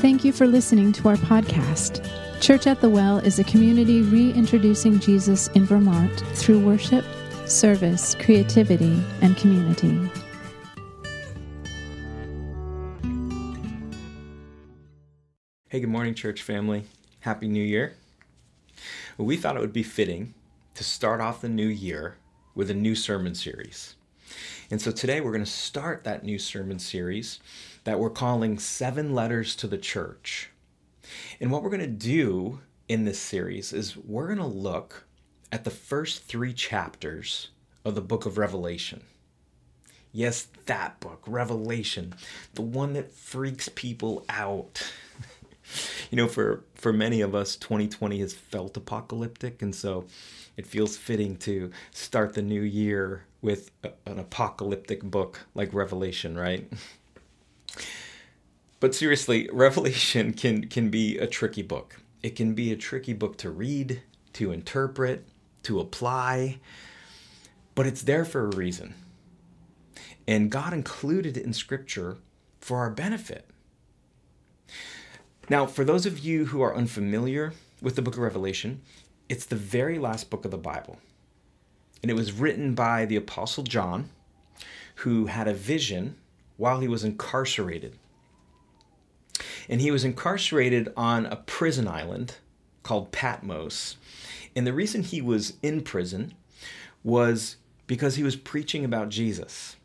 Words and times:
Thank 0.00 0.24
you 0.24 0.32
for 0.32 0.46
listening 0.46 0.92
to 0.92 1.08
our 1.08 1.16
podcast. 1.16 2.08
Church 2.40 2.66
at 2.66 2.80
the 2.80 2.88
Well 2.88 3.18
is 3.18 3.38
a 3.38 3.44
community 3.44 4.02
reintroducing 4.02 4.98
Jesus 4.98 5.46
in 5.48 5.64
Vermont 5.64 6.20
through 6.34 6.58
worship, 6.58 7.04
service, 7.46 8.16
creativity, 8.16 9.02
and 9.20 9.36
community. 9.36 10.10
Hey, 15.68 15.80
good 15.80 15.88
morning, 15.88 16.14
church 16.14 16.42
family. 16.42 16.84
Happy 17.20 17.46
New 17.48 17.64
Year. 17.64 17.94
Well, 19.16 19.26
we 19.26 19.36
thought 19.36 19.56
it 19.56 19.60
would 19.60 19.72
be 19.72 19.82
fitting 19.82 20.34
to 20.74 20.84
start 20.84 21.20
off 21.20 21.40
the 21.40 21.48
new 21.48 21.68
year 21.68 22.16
with 22.54 22.70
a 22.70 22.74
new 22.74 22.94
sermon 22.94 23.34
series. 23.34 23.94
And 24.70 24.80
so 24.80 24.90
today 24.90 25.20
we're 25.20 25.32
going 25.32 25.44
to 25.44 25.50
start 25.50 26.04
that 26.04 26.24
new 26.24 26.38
sermon 26.38 26.78
series 26.78 27.38
that 27.84 27.98
we're 27.98 28.10
calling 28.10 28.58
Seven 28.58 29.14
Letters 29.14 29.56
to 29.56 29.66
the 29.66 29.78
Church. 29.78 30.50
And 31.40 31.50
what 31.50 31.62
we're 31.62 31.70
going 31.70 31.80
to 31.80 31.86
do 31.86 32.60
in 32.88 33.04
this 33.04 33.18
series 33.18 33.72
is 33.72 33.96
we're 33.96 34.26
going 34.26 34.38
to 34.38 34.46
look 34.46 35.04
at 35.50 35.64
the 35.64 35.70
first 35.70 36.24
three 36.24 36.52
chapters 36.52 37.50
of 37.84 37.94
the 37.94 38.00
book 38.00 38.26
of 38.26 38.38
Revelation. 38.38 39.02
Yes, 40.12 40.46
that 40.66 41.00
book, 41.00 41.22
Revelation, 41.26 42.14
the 42.54 42.62
one 42.62 42.92
that 42.92 43.10
freaks 43.10 43.68
people 43.74 44.24
out. 44.28 44.92
you 46.10 46.16
know, 46.16 46.28
for 46.28 46.64
for 46.74 46.92
many 46.92 47.22
of 47.22 47.34
us, 47.34 47.56
2020 47.56 48.20
has 48.20 48.34
felt 48.34 48.76
apocalyptic, 48.76 49.62
and 49.62 49.74
so 49.74 50.04
it 50.56 50.66
feels 50.66 50.98
fitting 50.98 51.36
to 51.38 51.70
start 51.92 52.34
the 52.34 52.42
new 52.42 52.60
year 52.60 53.24
with 53.40 53.70
a, 53.82 53.92
an 54.06 54.18
apocalyptic 54.18 55.02
book 55.02 55.40
like 55.54 55.72
Revelation, 55.72 56.36
right? 56.36 56.70
But 58.80 58.94
seriously, 58.94 59.48
Revelation 59.52 60.32
can 60.32 60.68
can 60.68 60.90
be 60.90 61.18
a 61.18 61.26
tricky 61.26 61.62
book. 61.62 62.00
It 62.22 62.36
can 62.36 62.54
be 62.54 62.72
a 62.72 62.76
tricky 62.76 63.12
book 63.12 63.36
to 63.38 63.50
read, 63.50 64.02
to 64.34 64.52
interpret, 64.52 65.26
to 65.64 65.80
apply, 65.80 66.60
but 67.74 67.86
it's 67.86 68.02
there 68.02 68.24
for 68.24 68.44
a 68.44 68.56
reason. 68.56 68.94
And 70.26 70.50
God 70.50 70.72
included 70.72 71.36
it 71.36 71.44
in 71.44 71.52
scripture 71.52 72.18
for 72.60 72.78
our 72.78 72.90
benefit. 72.90 73.48
Now, 75.48 75.66
for 75.66 75.84
those 75.84 76.06
of 76.06 76.20
you 76.20 76.46
who 76.46 76.62
are 76.62 76.74
unfamiliar 76.74 77.52
with 77.80 77.96
the 77.96 78.02
book 78.02 78.14
of 78.14 78.20
Revelation, 78.20 78.80
it's 79.28 79.46
the 79.46 79.56
very 79.56 79.98
last 79.98 80.30
book 80.30 80.44
of 80.44 80.50
the 80.50 80.58
Bible. 80.58 80.98
And 82.02 82.10
it 82.10 82.14
was 82.14 82.32
written 82.32 82.74
by 82.74 83.04
the 83.04 83.16
Apostle 83.16 83.64
John, 83.64 84.10
who 84.96 85.26
had 85.26 85.48
a 85.48 85.54
vision 85.54 86.16
while 86.56 86.80
he 86.80 86.88
was 86.88 87.04
incarcerated. 87.04 87.98
And 89.68 89.80
he 89.80 89.90
was 89.90 90.04
incarcerated 90.04 90.92
on 90.96 91.26
a 91.26 91.36
prison 91.36 91.88
island 91.88 92.36
called 92.82 93.12
Patmos. 93.12 93.96
And 94.54 94.66
the 94.66 94.72
reason 94.72 95.02
he 95.02 95.20
was 95.20 95.54
in 95.62 95.82
prison 95.82 96.34
was 97.02 97.56
because 97.86 98.16
he 98.16 98.22
was 98.22 98.36
preaching 98.36 98.84
about 98.84 99.08
Jesus. 99.08 99.76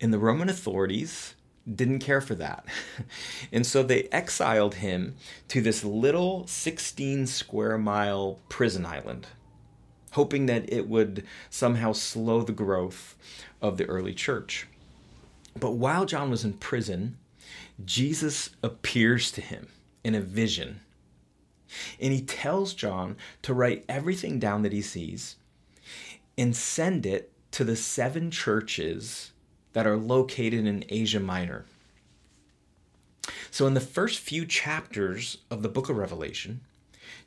And 0.00 0.12
the 0.12 0.18
Roman 0.18 0.48
authorities 0.48 1.34
didn't 1.72 2.00
care 2.00 2.20
for 2.20 2.34
that. 2.36 2.64
And 3.52 3.66
so 3.66 3.82
they 3.82 4.04
exiled 4.12 4.76
him 4.76 5.16
to 5.48 5.60
this 5.60 5.84
little 5.84 6.46
16 6.46 7.26
square 7.26 7.78
mile 7.78 8.38
prison 8.48 8.86
island, 8.86 9.26
hoping 10.12 10.46
that 10.46 10.72
it 10.72 10.88
would 10.88 11.24
somehow 11.48 11.92
slow 11.92 12.42
the 12.42 12.52
growth 12.52 13.16
of 13.60 13.76
the 13.76 13.86
early 13.86 14.14
church. 14.14 14.68
But 15.58 15.72
while 15.72 16.06
John 16.06 16.30
was 16.30 16.44
in 16.44 16.54
prison, 16.54 17.16
Jesus 17.84 18.50
appears 18.62 19.30
to 19.32 19.40
him 19.40 19.68
in 20.04 20.14
a 20.14 20.20
vision. 20.20 20.80
And 22.00 22.12
he 22.12 22.22
tells 22.22 22.74
John 22.74 23.16
to 23.42 23.54
write 23.54 23.84
everything 23.88 24.38
down 24.38 24.62
that 24.62 24.72
he 24.72 24.82
sees 24.82 25.36
and 26.36 26.56
send 26.56 27.06
it 27.06 27.32
to 27.52 27.64
the 27.64 27.76
seven 27.76 28.30
churches 28.30 29.32
that 29.72 29.86
are 29.86 29.96
located 29.96 30.66
in 30.66 30.84
Asia 30.88 31.20
Minor. 31.20 31.64
So, 33.50 33.66
in 33.66 33.74
the 33.74 33.80
first 33.80 34.20
few 34.20 34.46
chapters 34.46 35.38
of 35.50 35.62
the 35.62 35.68
book 35.68 35.88
of 35.88 35.96
Revelation, 35.96 36.60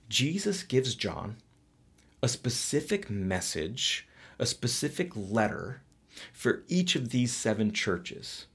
Jesus 0.09 0.63
gives 0.63 0.95
John 0.95 1.37
a 2.21 2.27
specific 2.27 3.09
message, 3.09 4.07
a 4.39 4.45
specific 4.45 5.11
letter 5.15 5.81
for 6.31 6.63
each 6.67 6.95
of 6.95 7.09
these 7.09 7.33
seven 7.33 7.71
churches. 7.71 8.45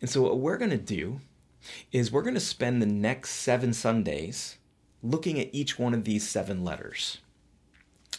And 0.00 0.08
so, 0.08 0.22
what 0.22 0.38
we're 0.38 0.58
going 0.58 0.70
to 0.70 0.76
do 0.76 1.20
is 1.92 2.10
we're 2.10 2.22
going 2.22 2.34
to 2.34 2.40
spend 2.40 2.80
the 2.80 2.86
next 2.86 3.30
seven 3.30 3.72
Sundays 3.72 4.56
looking 5.02 5.38
at 5.38 5.50
each 5.52 5.78
one 5.78 5.94
of 5.94 6.04
these 6.04 6.28
seven 6.28 6.64
letters. 6.64 7.18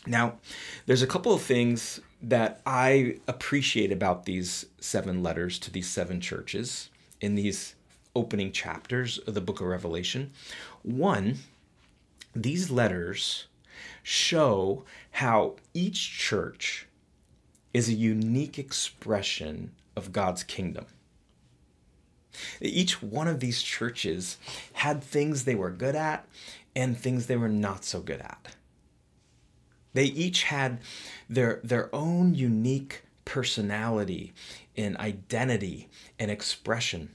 Now, 0.06 0.40
there's 0.86 1.02
a 1.02 1.08
couple 1.08 1.34
of 1.34 1.42
things 1.42 2.00
that 2.22 2.62
I 2.66 3.18
appreciate 3.28 3.92
about 3.92 4.25
these 4.25 4.66
seven 4.80 5.24
letters 5.24 5.59
to 5.59 5.72
these 5.72 5.90
seven 5.90 6.22
churches 6.22 6.90
in 7.22 7.36
these 7.36 7.76
opening 8.16 8.52
chapters 8.52 9.18
of 9.20 9.34
the 9.34 9.41
book 9.41 9.62
of 9.62 9.68
Revelation. 9.68 10.31
One, 10.84 11.38
these 12.36 12.70
letters 12.70 13.47
show 14.03 14.84
how 15.12 15.56
each 15.74 16.18
church 16.18 16.88
is 17.74 17.90
a 17.90 17.94
unique 17.94 18.57
expression 18.57 19.72
of 19.96 20.12
God's 20.12 20.44
kingdom. 20.44 20.85
Each 22.62 23.02
one 23.02 23.28
of 23.28 23.40
these 23.40 23.62
churches 23.62 24.38
had 24.74 25.03
things 25.03 25.44
they 25.44 25.56
were 25.56 25.72
good 25.72 25.96
at 25.96 26.25
and 26.75 26.97
things 26.97 27.25
they 27.25 27.35
were 27.35 27.50
not 27.50 27.84
so 27.84 28.00
good 28.00 28.22
at. 28.22 28.56
They 29.94 30.06
each 30.06 30.44
had 30.44 30.79
their, 31.29 31.59
their 31.63 31.94
own 31.94 32.35
unique 32.35 33.03
personality 33.25 34.34
and 34.78 34.96
identity 34.97 35.90
and 36.18 36.31
expression, 36.31 37.09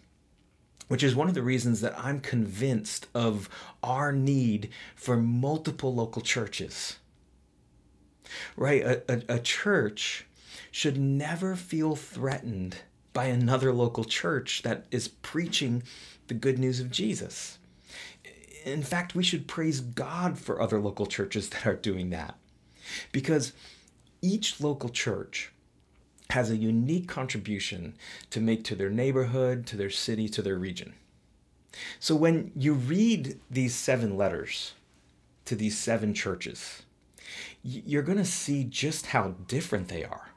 which 0.89 1.03
is 1.03 1.15
one 1.15 1.29
of 1.29 1.35
the 1.35 1.43
reasons 1.43 1.81
that 1.81 1.99
I'm 1.99 2.21
convinced 2.21 3.07
of 3.15 3.49
our 3.83 4.13
need 4.13 4.71
for 4.95 5.17
multiple 5.17 5.95
local 5.95 6.23
churches. 6.23 6.99
Right? 8.57 8.83
A, 8.83 9.03
a, 9.09 9.37
a 9.37 9.39
church 9.39 10.27
should 10.75 10.99
never 10.99 11.55
feel 11.55 11.95
threatened 11.95 12.79
by 13.13 13.27
another 13.27 13.73
local 13.73 14.03
church 14.03 14.63
that 14.63 14.85
is 14.91 15.07
preaching 15.07 15.85
the 16.27 16.35
good 16.35 16.59
news 16.59 16.81
of 16.81 16.91
Jesus. 16.91 17.59
In 18.65 18.83
fact, 18.83 19.15
we 19.15 19.23
should 19.23 19.47
praise 19.47 19.79
God 19.79 20.37
for 20.37 20.61
other 20.61 20.81
local 20.81 21.07
churches 21.07 21.49
that 21.51 21.65
are 21.65 21.77
doing 21.77 22.11
that. 22.11 22.35
Because 23.13 23.53
each 24.21 24.61
local 24.61 24.89
church 24.89 25.53
has 26.31 26.51
a 26.51 26.57
unique 26.57 27.07
contribution 27.07 27.95
to 28.31 28.41
make 28.41 28.65
to 28.65 28.75
their 28.75 28.91
neighborhood, 28.91 29.67
to 29.67 29.77
their 29.77 29.91
city, 29.91 30.29
to 30.31 30.43
their 30.43 30.59
region. 30.59 30.95
So 32.01 32.17
when 32.17 32.51
you 32.57 32.75
read 32.75 33.39
these 33.49 33.77
seven 33.77 34.17
letters 34.17 34.73
to 35.45 35.55
these 35.55 35.79
seven 35.79 36.15
churches, 36.15 36.83
you're 37.63 38.03
going 38.03 38.19
to 38.19 38.25
see 38.25 38.65
just 38.65 39.07
how 39.07 39.37
different 39.47 39.87
they 39.87 40.03
are. 40.03 40.31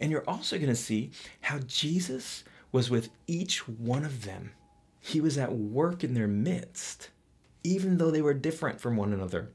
And 0.00 0.10
you're 0.10 0.28
also 0.28 0.56
going 0.56 0.68
to 0.68 0.76
see 0.76 1.10
how 1.42 1.58
Jesus 1.60 2.44
was 2.70 2.90
with 2.90 3.10
each 3.26 3.68
one 3.68 4.04
of 4.04 4.24
them. 4.24 4.52
He 5.00 5.20
was 5.20 5.36
at 5.36 5.52
work 5.52 6.04
in 6.04 6.14
their 6.14 6.28
midst, 6.28 7.10
even 7.64 7.98
though 7.98 8.10
they 8.10 8.22
were 8.22 8.34
different 8.34 8.80
from 8.80 8.96
one 8.96 9.12
another. 9.12 9.50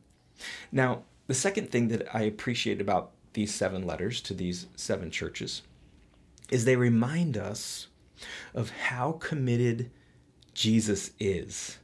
Now, 0.71 1.03
the 1.27 1.33
second 1.33 1.71
thing 1.71 1.87
that 1.89 2.15
I 2.15 2.21
appreciate 2.21 2.79
about 2.79 3.11
these 3.33 3.53
seven 3.53 3.85
letters 3.85 4.21
to 4.21 4.33
these 4.33 4.67
seven 4.75 5.11
churches 5.11 5.61
is 6.49 6.65
they 6.65 6.75
remind 6.75 7.37
us 7.37 7.87
of 8.53 8.69
how 8.71 9.13
committed 9.13 9.91
Jesus 10.53 11.11
is 11.19 11.77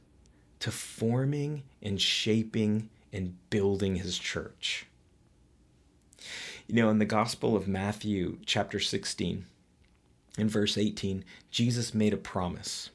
to 0.60 0.70
forming 0.70 1.62
and 1.82 2.00
shaping 2.00 2.88
and 3.12 3.36
building 3.50 3.96
his 3.96 4.18
church. 4.18 4.86
You 6.66 6.76
know, 6.76 6.88
in 6.88 6.98
the 6.98 7.04
Gospel 7.04 7.56
of 7.56 7.68
Matthew, 7.68 8.38
chapter 8.46 8.80
16, 8.80 9.44
in 10.38 10.48
verse 10.48 10.78
18, 10.78 11.22
Jesus 11.50 11.92
made 11.92 12.14
a 12.14 12.18
promise. 12.18 12.90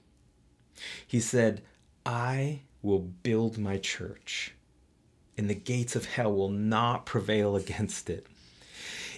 He 1.06 1.20
said, 1.20 1.62
I 2.04 2.62
will 2.82 3.00
build 3.00 3.60
my 3.60 3.78
church, 3.78 4.56
and 5.38 5.48
the 5.48 5.56
gates 5.56 5.96
of 5.96 6.06
hell 6.06 6.34
will 6.34 6.50
not 6.50 7.06
prevail 7.06 7.56
against 7.56 8.10
it. 8.10 8.26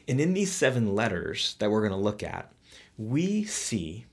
And 0.05 0.19
in 0.19 0.33
these 0.33 0.51
seven 0.51 0.95
letters 0.95 1.55
that 1.59 1.71
we're 1.71 1.87
going 1.87 1.91
to 1.91 1.97
look 1.97 2.21
at, 2.21 2.51
we 2.97 3.45
see 3.45 4.05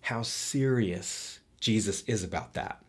how 0.00 0.22
serious 0.22 1.40
Jesus 1.60 2.02
is 2.04 2.24
about 2.24 2.54
that 2.54 2.81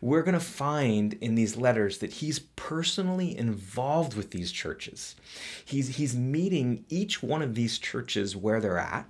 we're 0.00 0.22
going 0.22 0.34
to 0.34 0.40
find 0.40 1.14
in 1.14 1.34
these 1.34 1.56
letters 1.56 1.98
that 1.98 2.14
he's 2.14 2.38
personally 2.38 3.36
involved 3.36 4.14
with 4.14 4.30
these 4.30 4.52
churches. 4.52 5.16
He's, 5.64 5.96
he's 5.96 6.14
meeting 6.14 6.84
each 6.88 7.22
one 7.22 7.42
of 7.42 7.54
these 7.54 7.78
churches 7.78 8.36
where 8.36 8.60
they're 8.60 8.78
at, 8.78 9.06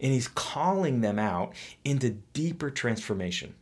And 0.00 0.12
he's 0.12 0.28
calling 0.28 1.00
them 1.00 1.18
out 1.18 1.54
into 1.84 2.10
deeper 2.10 2.70
transformation. 2.70 3.54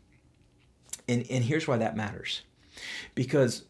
And, 1.09 1.27
and 1.31 1.45
here's 1.45 1.69
why 1.69 1.77
that 1.79 1.97
matters. 1.97 2.43
Because 3.15 3.65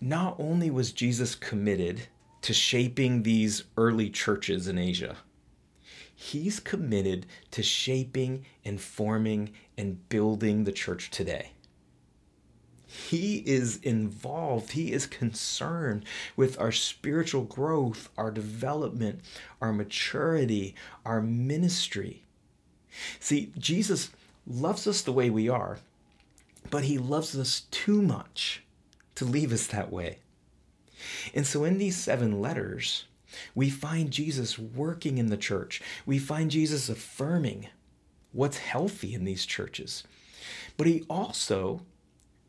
not 0.00 0.36
only 0.38 0.70
was 0.70 0.92
Jesus 0.92 1.34
committed 1.34 2.02
to 2.42 2.52
shaping 2.52 3.22
these 3.22 3.64
early 3.76 4.10
churches 4.10 4.68
in 4.68 4.78
Asia, 4.78 5.16
he's 6.14 6.60
committed 6.60 7.26
to 7.50 7.62
shaping 7.62 8.44
and 8.64 8.80
forming 8.80 9.50
and 9.76 10.08
building 10.08 10.64
the 10.64 10.72
church 10.72 11.10
today. 11.10 11.50
He 12.90 13.42
is 13.46 13.76
involved. 13.82 14.72
He 14.72 14.92
is 14.92 15.06
concerned 15.06 16.06
with 16.36 16.58
our 16.58 16.72
spiritual 16.72 17.42
growth, 17.42 18.08
our 18.16 18.30
development, 18.30 19.20
our 19.60 19.74
maturity, 19.74 20.74
our 21.04 21.20
ministry. 21.20 22.24
See, 23.20 23.52
Jesus 23.58 24.10
loves 24.46 24.86
us 24.86 25.02
the 25.02 25.12
way 25.12 25.28
we 25.28 25.50
are, 25.50 25.78
but 26.70 26.84
he 26.84 26.96
loves 26.96 27.36
us 27.36 27.66
too 27.70 28.00
much 28.00 28.64
to 29.16 29.26
leave 29.26 29.52
us 29.52 29.66
that 29.66 29.92
way. 29.92 30.20
And 31.34 31.46
so 31.46 31.64
in 31.64 31.76
these 31.76 31.96
seven 31.96 32.40
letters, 32.40 33.04
we 33.54 33.68
find 33.68 34.10
Jesus 34.10 34.58
working 34.58 35.18
in 35.18 35.26
the 35.26 35.36
church. 35.36 35.82
We 36.06 36.18
find 36.18 36.50
Jesus 36.50 36.88
affirming 36.88 37.68
what's 38.32 38.58
healthy 38.58 39.12
in 39.12 39.24
these 39.24 39.44
churches. 39.44 40.04
But 40.78 40.86
he 40.86 41.04
also 41.10 41.82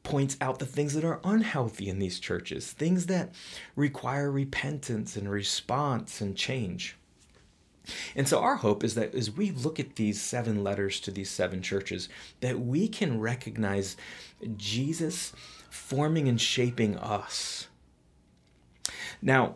points 0.04 0.38
out 0.42 0.60
the 0.60 0.66
things 0.66 0.94
that 0.94 1.04
are 1.04 1.20
unhealthy 1.24 1.90
in 1.90 2.00
these 2.00 2.20
churches, 2.20 2.72
things 2.72 3.08
that 3.08 3.34
require 3.76 4.32
repentance 4.32 5.16
and 5.16 5.30
response 5.30 6.22
and 6.22 6.36
change. 6.36 6.96
And 8.16 8.28
so 8.28 8.40
our 8.40 8.56
hope 8.56 8.84
is 8.84 8.96
that 8.96 9.16
as 9.16 9.32
we 9.32 9.52
look 9.52 9.80
at 9.80 9.96
these 9.96 10.22
seven 10.22 10.64
letters 10.64 11.00
to 11.02 11.12
these 11.12 11.30
seven 11.30 11.62
churches, 11.62 12.10
that 12.42 12.60
we 12.60 12.88
can 12.88 13.20
recognize 13.20 13.98
Jesus 14.58 15.34
forming 15.70 16.28
and 16.28 16.40
shaping 16.40 16.98
us. 16.98 17.68
Now, 19.22 19.56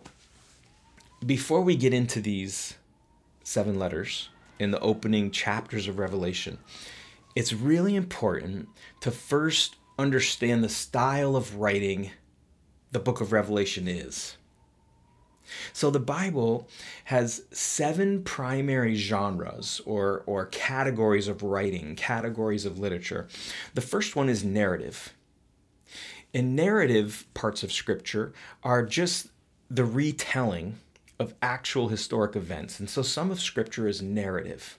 before 1.25 1.61
we 1.61 1.75
get 1.75 1.93
into 1.93 2.19
these 2.21 2.75
seven 3.43 3.79
letters 3.79 4.29
in 4.59 4.71
the 4.71 4.79
opening 4.79 5.31
chapters 5.31 5.87
of 5.87 5.99
Revelation, 5.99 6.57
it's 7.35 7.53
really 7.53 7.95
important 7.95 8.67
to 9.01 9.11
first 9.11 9.75
understand 9.97 10.63
the 10.63 10.69
style 10.69 11.35
of 11.35 11.57
writing 11.57 12.11
the 12.91 12.99
book 12.99 13.21
of 13.21 13.31
Revelation 13.31 13.87
is. 13.87 14.37
So 15.73 15.89
the 15.89 15.99
Bible 15.99 16.67
has 17.05 17.43
seven 17.51 18.23
primary 18.23 18.95
genres 18.95 19.81
or, 19.85 20.23
or 20.25 20.45
categories 20.47 21.27
of 21.27 21.43
writing, 21.43 21.95
categories 21.95 22.65
of 22.65 22.79
literature. 22.79 23.27
The 23.73 23.81
first 23.81 24.15
one 24.15 24.29
is 24.29 24.43
narrative. 24.43 25.13
And 26.33 26.55
narrative 26.55 27.25
parts 27.33 27.61
of 27.61 27.71
Scripture 27.71 28.33
are 28.63 28.83
just 28.83 29.27
the 29.69 29.85
retelling 29.85 30.79
of 31.19 31.35
actual 31.41 31.89
historic 31.89 32.35
events. 32.35 32.79
And 32.79 32.89
so 32.89 33.01
some 33.01 33.29
of 33.29 33.39
Scripture 33.39 33.87
is 33.87 34.01
narrative. 34.01 34.77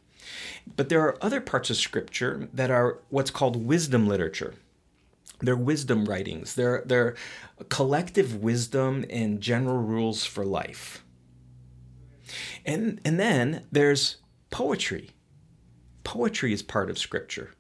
But 0.76 0.88
there 0.88 1.02
are 1.02 1.19
other 1.22 1.40
parts 1.40 1.70
of 1.70 1.76
Scripture 1.76 2.49
that 2.52 2.70
are 2.70 2.99
what's 3.10 3.31
called 3.31 3.67
wisdom 3.67 4.08
literature. 4.08 4.55
They're 5.44 5.56
wisdom 5.56 6.05
writings. 6.05 6.55
They're, 6.55 6.82
they're 6.87 7.14
collective 7.69 8.43
wisdom 8.43 9.05
and 9.11 9.41
general 9.41 9.79
rules 9.79 10.25
for 10.25 10.44
life. 10.44 11.05
And, 12.64 13.00
and 13.05 13.20
then 13.20 13.67
there's 13.70 14.17
poetry. 14.50 15.11
Poetry 16.02 16.52
is 16.52 16.62
part 16.62 16.91
of 16.91 16.99
Scripture. 16.99 17.52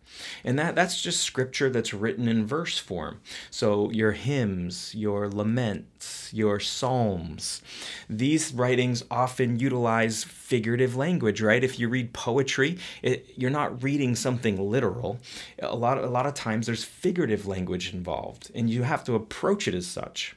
And 0.44 0.58
that, 0.58 0.74
that's 0.74 1.00
just 1.00 1.22
scripture 1.22 1.70
that's 1.70 1.94
written 1.94 2.28
in 2.28 2.46
verse 2.46 2.78
form. 2.78 3.20
So 3.50 3.90
your 3.90 4.12
hymns, 4.12 4.94
your 4.94 5.28
laments, 5.28 6.32
your 6.32 6.60
psalms, 6.60 7.62
these 8.08 8.52
writings 8.52 9.04
often 9.10 9.58
utilize 9.58 10.24
figurative 10.24 10.96
language, 10.96 11.40
right? 11.40 11.64
If 11.64 11.78
you 11.78 11.88
read 11.88 12.12
poetry, 12.12 12.78
it, 13.02 13.26
you're 13.36 13.50
not 13.50 13.82
reading 13.82 14.14
something 14.14 14.70
literal. 14.70 15.18
A 15.60 15.76
lot, 15.76 15.98
a 15.98 16.06
lot 16.06 16.26
of 16.26 16.34
times 16.34 16.66
there's 16.66 16.84
figurative 16.84 17.46
language 17.46 17.92
involved, 17.92 18.50
and 18.54 18.68
you 18.68 18.82
have 18.82 19.04
to 19.04 19.14
approach 19.14 19.66
it 19.68 19.74
as 19.74 19.86
such. 19.86 20.36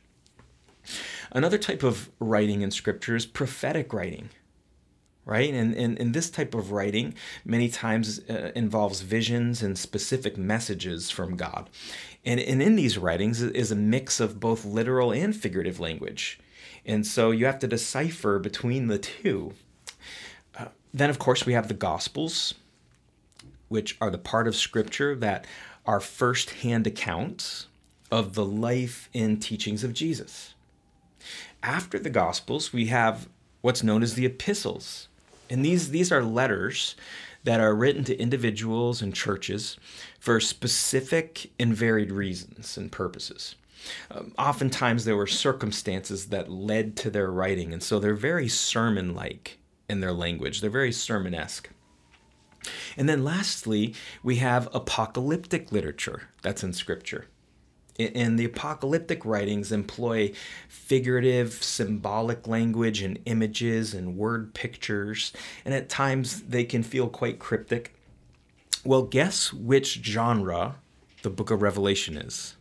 Another 1.32 1.58
type 1.58 1.84
of 1.84 2.10
writing 2.20 2.62
in 2.62 2.72
scripture 2.72 3.16
is 3.16 3.26
prophetic 3.26 3.94
writing 3.94 4.30
right? 5.28 5.54
And, 5.54 5.76
and, 5.76 6.00
and 6.00 6.14
this 6.14 6.30
type 6.30 6.56
of 6.56 6.72
writing 6.72 7.14
many 7.44 7.68
times 7.68 8.22
uh, 8.30 8.52
involves 8.56 9.02
visions 9.02 9.62
and 9.62 9.78
specific 9.78 10.38
messages 10.38 11.12
from 11.12 11.36
God. 11.36 11.70
And, 12.26 12.40
and 12.40 12.62
in 12.62 12.78
these 12.78 12.98
writings 12.98 13.42
is 13.42 13.72
a 13.72 13.76
mix 13.76 14.20
of 14.20 14.40
both 14.40 14.64
literal 14.66 15.12
and 15.12 15.36
figurative 15.36 15.80
language. 15.80 16.40
And 16.86 17.06
so 17.06 17.32
you 17.32 17.46
have 17.46 17.60
to 17.60 17.68
decipher 17.68 18.40
between 18.40 18.88
the 18.88 18.98
two. 18.98 19.54
Uh, 20.58 20.68
then, 20.94 21.10
of 21.10 21.20
course, 21.20 21.46
we 21.46 21.54
have 21.54 21.68
the 21.68 21.74
Gospels, 21.74 22.54
which 23.68 23.98
are 24.00 24.10
the 24.10 24.18
part 24.18 24.48
of 24.48 24.56
Scripture 24.56 25.14
that 25.16 25.46
are 25.86 26.00
first 26.00 26.52
hand 26.52 26.88
accounts 26.88 27.68
of 28.10 28.34
the 28.34 28.46
life 28.46 29.10
and 29.14 29.42
teachings 29.42 29.84
of 29.84 29.94
Jesus. 29.94 30.54
After 31.62 32.00
the 32.00 32.10
Gospels, 32.10 32.72
we 32.72 32.86
have 32.86 33.28
what's 33.62 33.84
known 33.84 34.02
as 34.02 34.14
the 34.14 34.26
epistles, 34.26 35.10
and 35.50 35.64
these, 35.64 35.90
these 35.90 36.12
are 36.12 36.24
letters 36.24 36.96
that 37.44 37.60
are 37.60 37.76
written 37.76 38.04
to 38.04 38.18
individuals 38.18 39.02
and 39.02 39.14
churches 39.14 39.78
for 40.20 40.40
specific 40.40 41.52
and 41.60 41.74
varied 41.74 42.12
reasons 42.12 42.78
and 42.78 42.92
purposes. 42.92 43.56
Um, 44.12 44.34
oftentimes, 44.38 45.06
there 45.06 45.16
were 45.16 45.28
circumstances 45.28 46.28
that 46.28 46.52
led 46.52 46.98
to 46.98 47.10
their 47.10 47.32
writing, 47.32 47.72
and 47.72 47.82
so 47.82 48.00
they're 48.00 48.16
very 48.16 48.50
sermon 48.50 49.16
like 49.16 49.60
in 49.88 50.02
their 50.02 50.12
language. 50.12 50.60
They're 50.60 50.70
very 50.70 50.92
sermon 50.92 51.34
esque. 51.34 51.70
And 52.98 53.08
then, 53.08 53.24
lastly, 53.24 53.96
we 54.24 54.38
have 54.38 54.68
apocalyptic 54.74 55.72
literature 55.72 56.24
that's 56.42 56.64
in 56.64 56.74
Scripture 56.74 57.28
and 58.00 58.38
the 58.38 58.46
apocalyptic 58.46 59.26
writings 59.26 59.72
employ 59.72 60.32
figurative, 60.68 61.54
symbolic 61.54 62.48
language 62.48 63.02
and 63.02 63.20
images 63.26 63.94
and 63.94 64.18
word 64.18 64.54
pictures, 64.54 65.34
and 65.66 65.74
at 65.74 65.90
times 65.90 66.44
they 66.44 66.64
can 66.64 66.84
feel 66.84 67.10
quite 67.10 67.40
cryptic. 67.40 67.96
Well, 68.84 69.04
guess 69.04 69.52
which 69.52 70.02
genre 70.04 70.76
the 71.24 71.30
book 71.30 71.52
of 71.52 71.62
Revelation 71.62 72.18
is? 72.18 72.56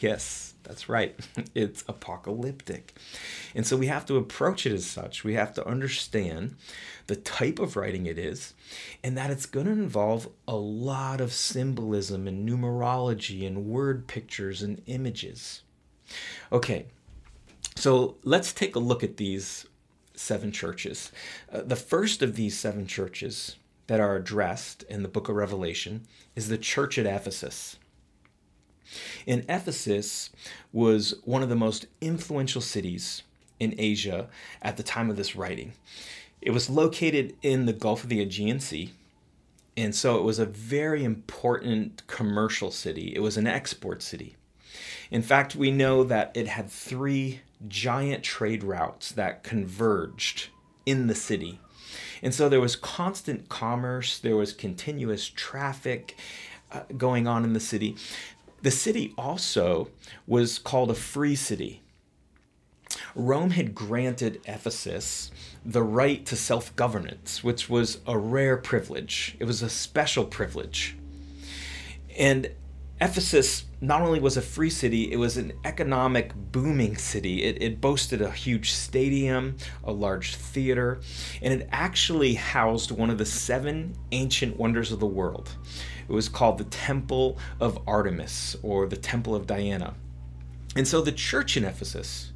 Yes, 0.00 0.54
that's 0.62 0.88
right. 0.88 1.14
It's 1.54 1.84
apocalyptic. 1.86 2.94
And 3.54 3.64
so 3.64 3.76
we 3.76 3.86
have 3.86 4.04
to 4.06 4.16
approach 4.16 4.66
it 4.66 4.72
as 4.72 4.84
such. 4.84 5.22
We 5.22 5.34
have 5.34 5.54
to 5.54 5.66
understand 5.66 6.56
the 7.06 7.16
type 7.16 7.58
of 7.58 7.76
writing 7.76 8.06
it 8.06 8.18
is, 8.18 8.54
and 9.02 9.16
that 9.16 9.30
it's 9.30 9.46
going 9.46 9.66
to 9.66 9.72
involve 9.72 10.28
a 10.48 10.56
lot 10.56 11.20
of 11.20 11.32
symbolism 11.32 12.26
and 12.26 12.48
numerology 12.48 13.46
and 13.46 13.66
word 13.66 14.06
pictures 14.06 14.62
and 14.62 14.82
images. 14.86 15.62
Okay, 16.52 16.86
so 17.76 18.16
let's 18.22 18.52
take 18.52 18.76
a 18.76 18.80
look 18.80 19.02
at 19.02 19.16
these 19.16 19.66
seven 20.14 20.52
churches. 20.52 21.10
Uh, 21.52 21.62
the 21.62 21.76
first 21.76 22.22
of 22.22 22.36
these 22.36 22.58
seven 22.58 22.86
churches 22.86 23.56
that 23.86 24.00
are 24.00 24.16
addressed 24.16 24.82
in 24.84 25.02
the 25.02 25.08
book 25.08 25.28
of 25.28 25.36
Revelation 25.36 26.06
is 26.34 26.48
the 26.48 26.58
church 26.58 26.98
at 26.98 27.06
Ephesus. 27.06 27.76
And 29.26 29.44
Ephesus 29.48 30.30
was 30.72 31.14
one 31.24 31.42
of 31.42 31.48
the 31.48 31.56
most 31.56 31.86
influential 32.00 32.60
cities 32.60 33.22
in 33.58 33.74
Asia 33.78 34.28
at 34.62 34.76
the 34.76 34.82
time 34.82 35.10
of 35.10 35.16
this 35.16 35.36
writing. 35.36 35.72
It 36.44 36.52
was 36.52 36.68
located 36.68 37.34
in 37.40 37.64
the 37.64 37.72
Gulf 37.72 38.02
of 38.02 38.10
the 38.10 38.20
Aegean 38.20 38.60
Sea, 38.60 38.92
and 39.78 39.94
so 39.94 40.18
it 40.18 40.22
was 40.22 40.38
a 40.38 40.44
very 40.44 41.02
important 41.02 42.06
commercial 42.06 42.70
city. 42.70 43.14
It 43.16 43.20
was 43.20 43.38
an 43.38 43.46
export 43.46 44.02
city. 44.02 44.36
In 45.10 45.22
fact, 45.22 45.56
we 45.56 45.70
know 45.70 46.04
that 46.04 46.32
it 46.34 46.46
had 46.46 46.70
three 46.70 47.40
giant 47.66 48.22
trade 48.22 48.62
routes 48.62 49.10
that 49.12 49.42
converged 49.42 50.48
in 50.84 51.06
the 51.06 51.14
city. 51.14 51.60
And 52.22 52.34
so 52.34 52.50
there 52.50 52.60
was 52.60 52.76
constant 52.76 53.48
commerce, 53.48 54.18
there 54.18 54.36
was 54.36 54.52
continuous 54.52 55.26
traffic 55.28 56.14
uh, 56.70 56.82
going 56.94 57.26
on 57.26 57.44
in 57.44 57.54
the 57.54 57.60
city. 57.60 57.96
The 58.60 58.70
city 58.70 59.14
also 59.16 59.88
was 60.26 60.58
called 60.58 60.90
a 60.90 60.94
free 60.94 61.36
city. 61.36 61.80
Rome 63.14 63.50
had 63.50 63.74
granted 63.74 64.40
Ephesus 64.44 65.30
the 65.64 65.82
right 65.82 66.24
to 66.26 66.36
self 66.36 66.74
governance, 66.76 67.42
which 67.42 67.68
was 67.68 68.00
a 68.06 68.18
rare 68.18 68.56
privilege. 68.56 69.36
It 69.38 69.44
was 69.44 69.62
a 69.62 69.70
special 69.70 70.24
privilege. 70.24 70.96
And 72.16 72.50
Ephesus 73.00 73.64
not 73.80 74.02
only 74.02 74.20
was 74.20 74.36
a 74.36 74.42
free 74.42 74.70
city, 74.70 75.12
it 75.12 75.16
was 75.16 75.36
an 75.36 75.52
economic 75.64 76.32
booming 76.34 76.96
city. 76.96 77.42
It, 77.42 77.60
it, 77.60 77.80
boasted 77.80 78.22
a 78.22 78.30
huge 78.30 78.72
stadium, 78.72 79.56
a 79.82 79.92
large 79.92 80.36
theater, 80.36 81.00
and 81.42 81.52
it 81.52 81.68
actually 81.72 82.34
housed 82.34 82.90
one 82.90 83.10
of 83.10 83.18
the 83.18 83.26
seven 83.26 83.94
ancient 84.12 84.56
wonders 84.56 84.92
of 84.92 85.00
the 85.00 85.06
world. 85.06 85.50
It 86.08 86.12
was 86.12 86.28
called 86.28 86.58
the 86.58 86.64
Temple 86.64 87.38
of 87.60 87.78
Artemis 87.86 88.56
or 88.62 88.86
the 88.86 88.96
Temple 88.96 89.34
of 89.34 89.46
Diana. 89.46 89.94
And 90.76 90.86
so 90.86 91.00
the 91.00 91.12
church 91.12 91.56
in 91.56 91.64
Ephesus, 91.64 92.32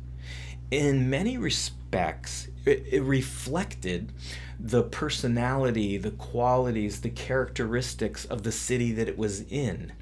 in 0.71 1.09
many 1.09 1.39
respects, 1.39 2.49
it, 2.65 2.85
it 2.91 3.03
reflected 3.03 4.13
the 4.61 4.83
personality, 4.83 5.97
the 5.97 6.11
qualities, 6.11 7.01
the 7.01 7.11
characteristics 7.11 8.25
of 8.25 8.43
the 8.43 8.53
city 8.53 8.93
that 8.93 9.09
it 9.09 9.17
was 9.17 9.43
in. 9.51 9.93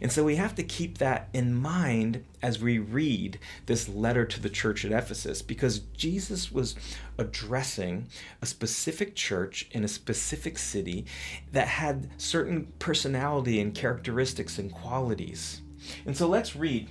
And 0.00 0.10
so 0.10 0.24
we 0.24 0.34
have 0.34 0.56
to 0.56 0.64
keep 0.64 0.98
that 0.98 1.28
in 1.32 1.54
mind 1.54 2.24
as 2.42 2.60
we 2.60 2.78
read 2.78 3.38
this 3.66 3.88
letter 3.88 4.24
to 4.24 4.40
the 4.40 4.48
church 4.48 4.84
at 4.84 4.90
Ephesus 4.90 5.42
because 5.42 5.80
Jesus 5.96 6.50
was 6.50 6.74
addressing 7.18 8.08
a 8.42 8.46
specific 8.46 9.14
church 9.14 9.68
in 9.70 9.84
a 9.84 9.88
specific 9.88 10.58
city 10.58 11.06
that 11.52 11.68
had 11.68 12.08
certain 12.20 12.72
personality 12.80 13.60
and 13.60 13.74
characteristics 13.74 14.58
and 14.58 14.72
qualities. 14.72 15.62
And 16.04 16.16
so 16.16 16.26
let's 16.26 16.56
read 16.56 16.88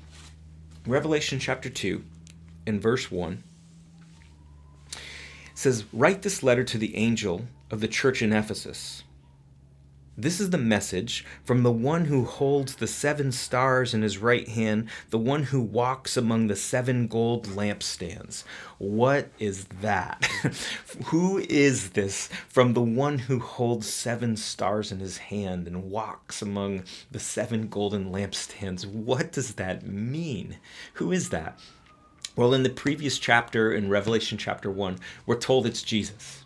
Revelation 0.86 1.38
chapter 1.38 1.70
2 1.70 2.02
in 2.70 2.80
verse 2.80 3.12
1 3.12 3.44
says, 5.56 5.84
Write 5.92 6.22
this 6.22 6.44
letter 6.44 6.64
to 6.64 6.78
the 6.78 6.96
angel 6.96 7.48
of 7.70 7.82
the 7.82 7.88
church 7.88 8.22
in 8.22 8.32
Ephesus. 8.32 9.04
This 10.20 10.42
is 10.42 10.50
the 10.50 10.58
message 10.58 11.26
from 11.46 11.64
the 11.64 11.72
one 11.72 12.06
who 12.06 12.26
holds 12.26 12.76
the 12.76 12.88
seven 12.88 13.32
stars 13.32 13.94
in 13.94 14.02
his 14.02 14.18
right 14.18 14.46
hand, 14.50 14.90
the 15.12 15.18
one 15.18 15.44
who 15.44 15.62
walks 15.62 16.18
among 16.18 16.48
the 16.48 16.58
seven 16.58 17.08
gold 17.08 17.48
lampstands. 17.48 18.44
What 18.80 19.30
is 19.40 19.64
that? 19.82 20.26
who 21.06 21.38
is 21.38 21.92
this 21.92 22.28
from 22.50 22.74
the 22.74 22.82
one 22.82 23.20
who 23.20 23.40
holds 23.40 23.88
seven 23.88 24.36
stars 24.36 24.92
in 24.92 25.00
his 25.00 25.20
hand 25.20 25.68
and 25.68 25.90
walks 25.90 26.42
among 26.42 26.84
the 27.10 27.20
seven 27.20 27.70
golden 27.70 28.12
lampstands? 28.12 28.86
What 28.86 29.32
does 29.32 29.54
that 29.54 29.88
mean? 29.88 30.58
Who 30.96 31.14
is 31.14 31.30
that? 31.30 31.58
Well, 32.40 32.54
in 32.54 32.64
the 32.64 32.70
previous 32.70 33.20
chapter, 33.20 33.74
in 33.74 33.90
Revelation 33.90 34.38
chapter 34.38 34.72
1, 34.72 35.00
we're 35.26 35.36
told 35.36 35.66
it's 35.66 35.84
Jesus. 35.84 36.46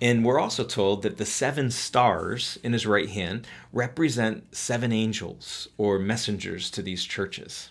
And 0.00 0.24
we're 0.24 0.40
also 0.40 0.64
told 0.64 1.02
that 1.02 1.18
the 1.18 1.26
seven 1.26 1.70
stars 1.70 2.58
in 2.62 2.72
his 2.72 2.86
right 2.86 3.10
hand 3.10 3.46
represent 3.70 4.56
seven 4.56 4.90
angels 4.90 5.68
or 5.76 5.98
messengers 5.98 6.70
to 6.70 6.80
these 6.80 7.04
churches. 7.04 7.70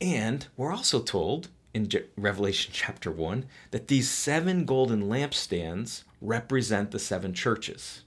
And 0.00 0.46
we're 0.56 0.70
also 0.70 1.00
told 1.00 1.48
in 1.74 1.88
Revelation 2.16 2.70
chapter 2.72 3.10
1 3.10 3.46
that 3.72 3.88
these 3.88 4.08
seven 4.08 4.66
golden 4.66 5.08
lampstands 5.08 6.04
represent 6.20 6.92
the 6.92 7.00
seven 7.00 7.34
churches. 7.34 8.04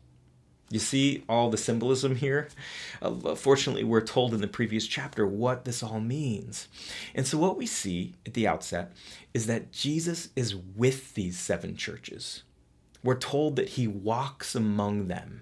You 0.73 0.79
see 0.79 1.23
all 1.29 1.49
the 1.49 1.57
symbolism 1.57 2.15
here? 2.15 2.47
Uh, 3.01 3.35
fortunately, 3.35 3.83
we're 3.83 4.01
told 4.01 4.33
in 4.33 4.41
the 4.41 4.47
previous 4.47 4.87
chapter 4.87 5.27
what 5.27 5.65
this 5.65 5.83
all 5.83 5.99
means. 5.99 6.67
And 7.13 7.27
so, 7.27 7.37
what 7.37 7.57
we 7.57 7.65
see 7.65 8.15
at 8.25 8.33
the 8.33 8.47
outset 8.47 8.91
is 9.33 9.45
that 9.47 9.71
Jesus 9.71 10.29
is 10.35 10.55
with 10.55 11.13
these 11.13 11.37
seven 11.37 11.75
churches 11.75 12.43
we're 13.03 13.15
told 13.15 13.57
that 13.57 13.69
he 13.69 13.87
walks 13.87 14.55
among 14.55 15.07
them. 15.07 15.41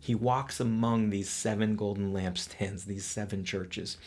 He 0.00 0.16
walks 0.16 0.58
among 0.58 1.10
these 1.10 1.30
seven 1.30 1.76
golden 1.76 2.12
lampstands, 2.12 2.84
these 2.84 3.04
seven 3.04 3.44
churches. 3.44 3.98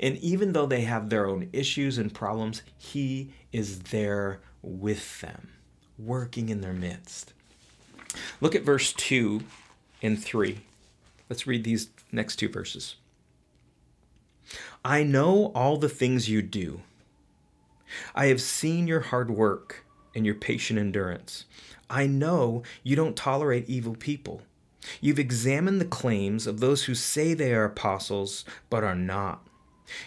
And 0.00 0.16
even 0.18 0.54
though 0.54 0.64
they 0.64 0.82
have 0.82 1.10
their 1.10 1.26
own 1.26 1.50
issues 1.52 1.98
and 1.98 2.14
problems, 2.14 2.62
he 2.78 3.34
is 3.52 3.80
there 3.80 4.40
with 4.62 5.20
them, 5.20 5.50
working 5.98 6.48
in 6.48 6.62
their 6.62 6.72
midst. 6.72 7.34
Look 8.40 8.54
at 8.54 8.62
verse 8.62 8.94
2 8.94 9.42
and 10.04 10.22
3. 10.22 10.60
Let's 11.30 11.46
read 11.46 11.64
these 11.64 11.88
next 12.12 12.36
two 12.36 12.48
verses. 12.48 12.96
I 14.84 15.02
know 15.02 15.50
all 15.54 15.78
the 15.78 15.88
things 15.88 16.28
you 16.28 16.42
do. 16.42 16.82
I 18.14 18.26
have 18.26 18.42
seen 18.42 18.86
your 18.86 19.00
hard 19.00 19.30
work 19.30 19.84
and 20.14 20.26
your 20.26 20.34
patient 20.34 20.78
endurance. 20.78 21.46
I 21.88 22.06
know 22.06 22.62
you 22.82 22.96
don't 22.96 23.16
tolerate 23.16 23.68
evil 23.68 23.94
people. 23.94 24.42
You've 25.00 25.18
examined 25.18 25.80
the 25.80 25.86
claims 25.86 26.46
of 26.46 26.60
those 26.60 26.84
who 26.84 26.94
say 26.94 27.32
they 27.32 27.54
are 27.54 27.64
apostles 27.64 28.44
but 28.68 28.84
are 28.84 28.94
not. 28.94 29.46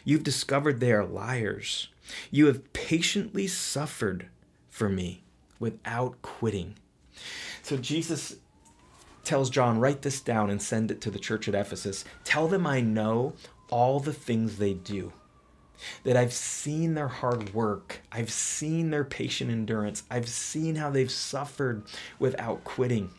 You've 0.05 0.23
discovered 0.23 0.79
they 0.79 0.91
are 0.91 1.05
liars. 1.05 1.87
You 2.29 2.45
have 2.45 2.71
patiently 2.73 3.47
suffered 3.47 4.27
for 4.69 4.89
me 4.89 5.23
without 5.59 6.21
quitting. 6.21 6.75
So 7.63 7.77
Jesus 7.77 8.35
tells 9.27 9.49
John, 9.49 9.79
write 9.79 10.01
this 10.01 10.21
down 10.21 10.49
and 10.49 10.61
send 10.61 10.89
it 10.89 11.01
to 11.01 11.11
the 11.11 11.19
church 11.19 11.47
at 11.47 11.53
Ephesus. 11.53 12.05
Tell 12.23 12.47
them 12.47 12.65
I 12.65 12.81
know 12.81 13.33
all 13.69 13.99
the 13.99 14.13
things 14.13 14.57
they 14.57 14.73
do 14.73 15.13
that 16.03 16.17
I've 16.17 16.33
seen 16.33 16.95
their 16.95 17.09
hard 17.09 17.53
work, 17.53 18.01
I've 18.11 18.31
seen 18.31 18.89
their 18.89 19.03
patient 19.03 19.51
endurance, 19.51 20.03
I've 20.09 20.29
seen 20.29 20.75
how 20.75 20.89
they've 20.89 21.11
suffered 21.11 21.83
without 22.17 22.63
quitting. 22.63 23.11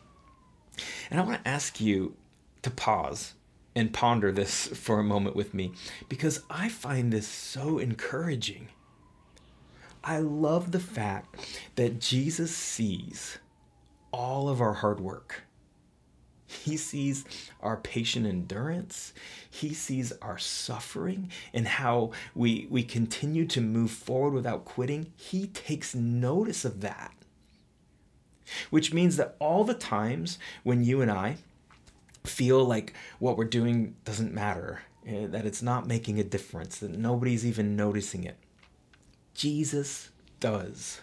And 1.10 1.20
I 1.20 1.24
want 1.24 1.44
to 1.44 1.48
ask 1.48 1.80
you 1.80 2.16
to 2.62 2.70
pause 2.70 3.34
and 3.76 3.92
ponder 3.92 4.32
this 4.32 4.66
for 4.74 4.98
a 4.98 5.04
moment 5.04 5.36
with 5.36 5.54
me 5.54 5.72
because 6.08 6.42
I 6.50 6.68
find 6.68 7.12
this 7.12 7.28
so 7.28 7.78
encouraging. 7.78 8.68
I 10.02 10.18
love 10.18 10.72
the 10.72 10.80
fact 10.80 11.60
that 11.76 12.00
Jesus 12.00 12.54
sees 12.54 13.38
all 14.10 14.48
of 14.48 14.60
our 14.60 14.72
hard 14.74 15.00
work. 15.00 15.42
He 16.64 16.76
sees 16.76 17.24
our 17.60 17.76
patient 17.76 18.26
endurance. 18.26 19.12
He 19.50 19.74
sees 19.74 20.12
our 20.22 20.38
suffering 20.38 21.30
and 21.52 21.66
how 21.66 22.12
we, 22.34 22.66
we 22.70 22.82
continue 22.82 23.46
to 23.46 23.60
move 23.60 23.90
forward 23.90 24.34
without 24.34 24.64
quitting. 24.64 25.12
He 25.16 25.46
takes 25.46 25.94
notice 25.94 26.64
of 26.64 26.80
that. 26.80 27.12
Which 28.70 28.94
means 28.94 29.16
that 29.16 29.36
all 29.38 29.64
the 29.64 29.74
times 29.74 30.38
when 30.62 30.82
you 30.82 31.02
and 31.02 31.10
I 31.10 31.36
feel 32.24 32.64
like 32.64 32.94
what 33.18 33.36
we're 33.36 33.44
doing 33.44 33.94
doesn't 34.04 34.32
matter, 34.32 34.82
eh, 35.06 35.26
that 35.26 35.46
it's 35.46 35.62
not 35.62 35.86
making 35.86 36.18
a 36.18 36.24
difference, 36.24 36.78
that 36.78 36.96
nobody's 36.96 37.44
even 37.44 37.76
noticing 37.76 38.24
it, 38.24 38.38
Jesus 39.34 40.10
does. 40.40 41.00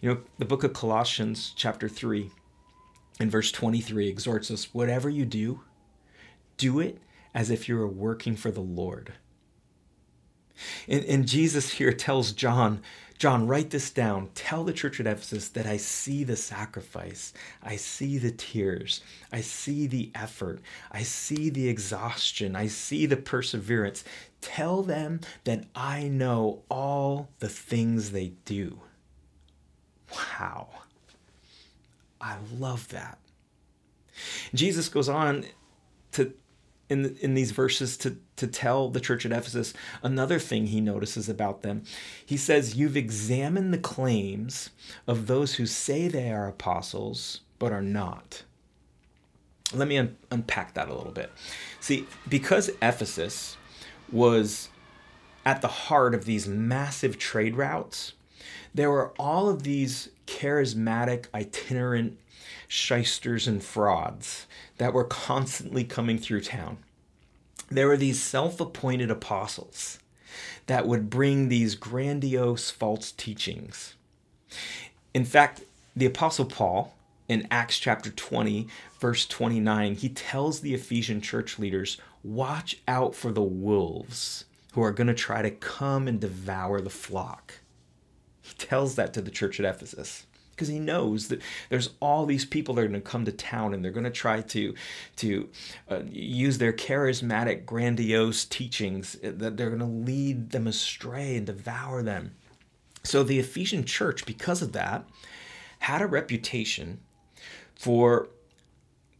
You 0.00 0.10
know, 0.10 0.20
the 0.38 0.44
book 0.44 0.64
of 0.64 0.72
Colossians, 0.72 1.52
chapter 1.56 1.88
3, 1.88 2.30
in 3.18 3.30
verse 3.30 3.50
23 3.50 4.08
exhorts 4.08 4.50
us 4.50 4.74
whatever 4.74 5.08
you 5.08 5.24
do, 5.24 5.60
do 6.56 6.80
it 6.80 6.98
as 7.34 7.50
if 7.50 7.68
you 7.68 7.76
were 7.76 7.88
working 7.88 8.36
for 8.36 8.50
the 8.50 8.60
Lord. 8.60 9.12
And, 10.88 11.04
and, 11.04 11.28
Jesus 11.28 11.72
here 11.74 11.92
tells 11.92 12.32
John, 12.32 12.80
John, 13.18 13.46
write 13.46 13.70
this 13.70 13.90
down. 13.90 14.30
Tell 14.34 14.64
the 14.64 14.72
church 14.72 15.00
at 15.00 15.06
Ephesus 15.06 15.48
that 15.50 15.66
I 15.66 15.76
see 15.76 16.24
the 16.24 16.36
sacrifice. 16.36 17.34
I 17.62 17.76
see 17.76 18.16
the 18.16 18.30
tears. 18.30 19.02
I 19.30 19.42
see 19.42 19.86
the 19.86 20.10
effort. 20.14 20.60
I 20.90 21.02
see 21.02 21.50
the 21.50 21.68
exhaustion. 21.68 22.56
I 22.56 22.68
see 22.68 23.04
the 23.04 23.16
perseverance. 23.16 24.04
Tell 24.40 24.82
them 24.82 25.20
that 25.44 25.64
I 25.74 26.08
know 26.08 26.62
all 26.70 27.28
the 27.38 27.48
things 27.48 28.12
they 28.12 28.32
do. 28.44 28.80
Wow. 30.14 30.68
I 32.20 32.36
love 32.58 32.88
that. 32.88 33.18
Jesus 34.54 34.88
goes 34.88 35.08
on 35.08 35.44
to 36.12 36.32
in 36.88 37.16
in 37.20 37.34
these 37.34 37.50
verses 37.50 37.96
to 37.98 38.16
to 38.36 38.46
tell 38.46 38.88
the 38.88 39.00
church 39.00 39.26
at 39.26 39.32
Ephesus 39.32 39.74
another 40.02 40.38
thing 40.38 40.66
he 40.66 40.80
notices 40.80 41.28
about 41.28 41.62
them. 41.62 41.82
He 42.24 42.36
says, 42.36 42.76
"You've 42.76 42.96
examined 42.96 43.72
the 43.72 43.78
claims 43.78 44.70
of 45.06 45.26
those 45.26 45.54
who 45.54 45.66
say 45.66 46.08
they 46.08 46.30
are 46.30 46.48
apostles 46.48 47.40
but 47.58 47.72
are 47.72 47.82
not." 47.82 48.44
Let 49.74 49.88
me 49.88 49.98
un- 49.98 50.16
unpack 50.30 50.74
that 50.74 50.88
a 50.88 50.94
little 50.94 51.12
bit. 51.12 51.32
See, 51.80 52.06
because 52.28 52.70
Ephesus 52.80 53.56
was 54.10 54.68
at 55.44 55.60
the 55.60 55.68
heart 55.68 56.14
of 56.14 56.24
these 56.24 56.46
massive 56.46 57.18
trade 57.18 57.56
routes, 57.56 58.12
there 58.72 58.90
were 58.90 59.10
all 59.18 59.48
of 59.48 59.64
these 59.64 60.10
charismatic, 60.26 61.26
itinerant 61.34 62.18
shysters 62.68 63.46
and 63.46 63.62
frauds 63.62 64.46
that 64.78 64.92
were 64.92 65.04
constantly 65.04 65.84
coming 65.84 66.18
through 66.18 66.40
town. 66.40 66.78
There 67.70 67.88
were 67.88 67.96
these 67.96 68.22
self 68.22 68.60
appointed 68.60 69.10
apostles 69.10 69.98
that 70.66 70.86
would 70.86 71.10
bring 71.10 71.48
these 71.48 71.74
grandiose 71.74 72.70
false 72.70 73.12
teachings. 73.12 73.94
In 75.14 75.24
fact, 75.24 75.62
the 75.94 76.06
Apostle 76.06 76.44
Paul 76.44 76.94
in 77.28 77.46
Acts 77.50 77.78
chapter 77.78 78.10
20, 78.10 78.68
verse 79.00 79.26
29, 79.26 79.94
he 79.96 80.08
tells 80.08 80.60
the 80.60 80.74
Ephesian 80.74 81.20
church 81.20 81.58
leaders, 81.58 81.98
Watch 82.22 82.78
out 82.86 83.14
for 83.14 83.32
the 83.32 83.42
wolves 83.42 84.44
who 84.72 84.82
are 84.82 84.92
going 84.92 85.06
to 85.06 85.14
try 85.14 85.42
to 85.42 85.50
come 85.50 86.06
and 86.06 86.20
devour 86.20 86.80
the 86.80 86.90
flock. 86.90 87.54
He 88.46 88.54
tells 88.54 88.94
that 88.96 89.12
to 89.14 89.20
the 89.20 89.30
church 89.30 89.58
at 89.60 89.66
Ephesus. 89.66 90.26
Because 90.50 90.68
he 90.68 90.78
knows 90.78 91.28
that 91.28 91.42
there's 91.68 91.90
all 92.00 92.24
these 92.24 92.46
people 92.46 92.74
that 92.74 92.82
are 92.82 92.88
going 92.88 93.00
to 93.00 93.06
come 93.06 93.26
to 93.26 93.32
town 93.32 93.74
and 93.74 93.84
they're 93.84 93.92
going 93.92 94.04
to 94.04 94.10
try 94.10 94.40
to 94.40 94.74
to 95.16 95.50
uh, 95.90 96.00
use 96.08 96.56
their 96.56 96.72
charismatic 96.72 97.66
grandiose 97.66 98.46
teachings 98.46 99.16
uh, 99.22 99.32
that 99.34 99.58
they're 99.58 99.68
going 99.68 99.80
to 99.80 99.84
lead 99.84 100.50
them 100.52 100.66
astray 100.66 101.36
and 101.36 101.46
devour 101.46 102.02
them. 102.02 102.34
So 103.02 103.22
the 103.22 103.38
ephesian 103.38 103.84
church 103.84 104.24
because 104.24 104.62
of 104.62 104.72
that 104.72 105.06
had 105.80 106.00
a 106.00 106.06
reputation 106.06 107.00
for 107.74 108.28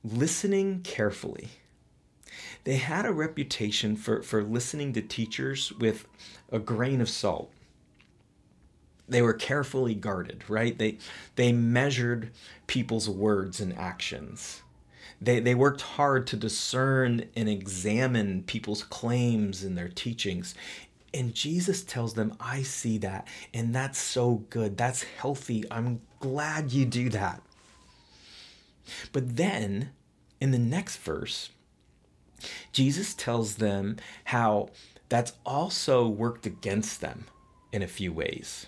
listening 0.02 0.80
carefully. 0.82 1.48
They 2.64 2.76
had 2.76 3.06
a 3.06 3.12
reputation 3.12 3.94
for, 3.94 4.22
for 4.22 4.42
listening 4.42 4.92
to 4.94 5.02
teachers 5.02 5.72
with 5.72 6.06
a 6.50 6.58
grain 6.58 7.00
of 7.00 7.08
salt 7.08 7.52
they 9.08 9.22
were 9.22 9.34
carefully 9.34 9.94
guarded, 9.94 10.44
right? 10.48 10.76
They 10.76 10.98
they 11.36 11.52
measured 11.52 12.30
people's 12.66 13.08
words 13.08 13.60
and 13.60 13.76
actions. 13.76 14.62
They, 15.20 15.40
they 15.40 15.54
worked 15.54 15.80
hard 15.80 16.26
to 16.28 16.36
discern 16.36 17.24
and 17.34 17.48
examine 17.48 18.42
people's 18.42 18.82
claims 18.82 19.64
and 19.64 19.76
their 19.76 19.88
teachings. 19.88 20.54
And 21.14 21.34
Jesus 21.34 21.82
tells 21.82 22.12
them, 22.12 22.36
I 22.38 22.62
see 22.62 22.98
that, 22.98 23.26
and 23.54 23.74
that's 23.74 23.98
so 23.98 24.44
good. 24.50 24.76
That's 24.76 25.04
healthy. 25.04 25.64
I'm 25.70 26.02
glad 26.20 26.72
you 26.72 26.84
do 26.84 27.08
that. 27.10 27.40
But 29.12 29.36
then, 29.36 29.90
in 30.40 30.50
the 30.50 30.58
next 30.58 30.98
verse, 30.98 31.48
Jesus 32.72 33.14
tells 33.14 33.56
them 33.56 33.96
how 34.24 34.68
that's 35.08 35.32
also 35.46 36.06
worked 36.06 36.44
against 36.44 37.00
them 37.00 37.24
in 37.72 37.82
a 37.82 37.88
few 37.88 38.12
ways. 38.12 38.66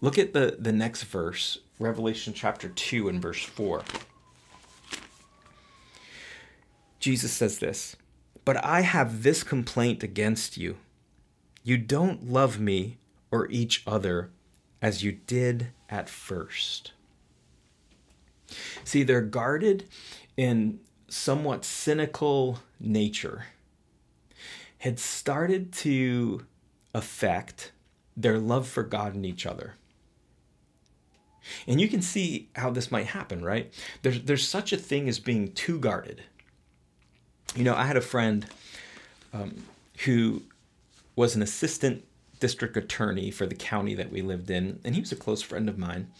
Look 0.00 0.18
at 0.18 0.32
the, 0.32 0.56
the 0.58 0.72
next 0.72 1.04
verse, 1.04 1.58
Revelation 1.78 2.32
chapter 2.34 2.68
2 2.68 3.08
and 3.08 3.20
verse 3.20 3.42
4. 3.42 3.82
Jesus 6.98 7.32
says 7.32 7.58
this 7.58 7.96
But 8.44 8.64
I 8.64 8.80
have 8.82 9.22
this 9.22 9.42
complaint 9.42 10.02
against 10.02 10.56
you. 10.56 10.76
You 11.62 11.76
don't 11.76 12.30
love 12.30 12.58
me 12.58 12.96
or 13.30 13.48
each 13.50 13.82
other 13.86 14.30
as 14.80 15.02
you 15.02 15.12
did 15.12 15.68
at 15.88 16.08
first. 16.08 16.92
See, 18.84 19.02
their 19.02 19.20
guarded 19.20 19.84
in 20.36 20.80
somewhat 21.10 21.64
cynical 21.64 22.60
nature, 22.78 23.46
had 24.78 24.98
started 24.98 25.72
to 25.72 26.46
affect 26.94 27.72
their 28.16 28.38
love 28.38 28.66
for 28.66 28.82
God 28.82 29.14
and 29.14 29.26
each 29.26 29.44
other. 29.44 29.74
And 31.66 31.80
you 31.80 31.88
can 31.88 32.02
see 32.02 32.48
how 32.56 32.70
this 32.70 32.90
might 32.90 33.06
happen, 33.06 33.44
right? 33.44 33.72
There's 34.02 34.22
there's 34.22 34.46
such 34.46 34.72
a 34.72 34.76
thing 34.76 35.08
as 35.08 35.18
being 35.18 35.52
too 35.52 35.78
guarded. 35.78 36.22
You 37.56 37.64
know, 37.64 37.74
I 37.74 37.84
had 37.84 37.96
a 37.96 38.00
friend 38.00 38.46
um, 39.32 39.64
who 40.04 40.42
was 41.16 41.34
an 41.34 41.42
assistant 41.42 42.04
district 42.38 42.76
attorney 42.76 43.30
for 43.30 43.46
the 43.46 43.54
county 43.54 43.94
that 43.94 44.10
we 44.10 44.22
lived 44.22 44.50
in, 44.50 44.80
and 44.84 44.94
he 44.94 45.00
was 45.00 45.12
a 45.12 45.16
close 45.16 45.42
friend 45.42 45.68
of 45.68 45.78
mine. 45.78 46.10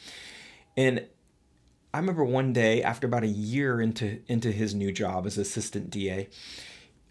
And 0.76 1.06
I 1.92 1.98
remember 1.98 2.24
one 2.24 2.52
day, 2.52 2.82
after 2.82 3.06
about 3.06 3.24
a 3.24 3.28
year 3.28 3.80
into 3.80 4.20
into 4.28 4.52
his 4.52 4.74
new 4.74 4.92
job 4.92 5.26
as 5.26 5.38
assistant 5.38 5.90
DA, 5.90 6.28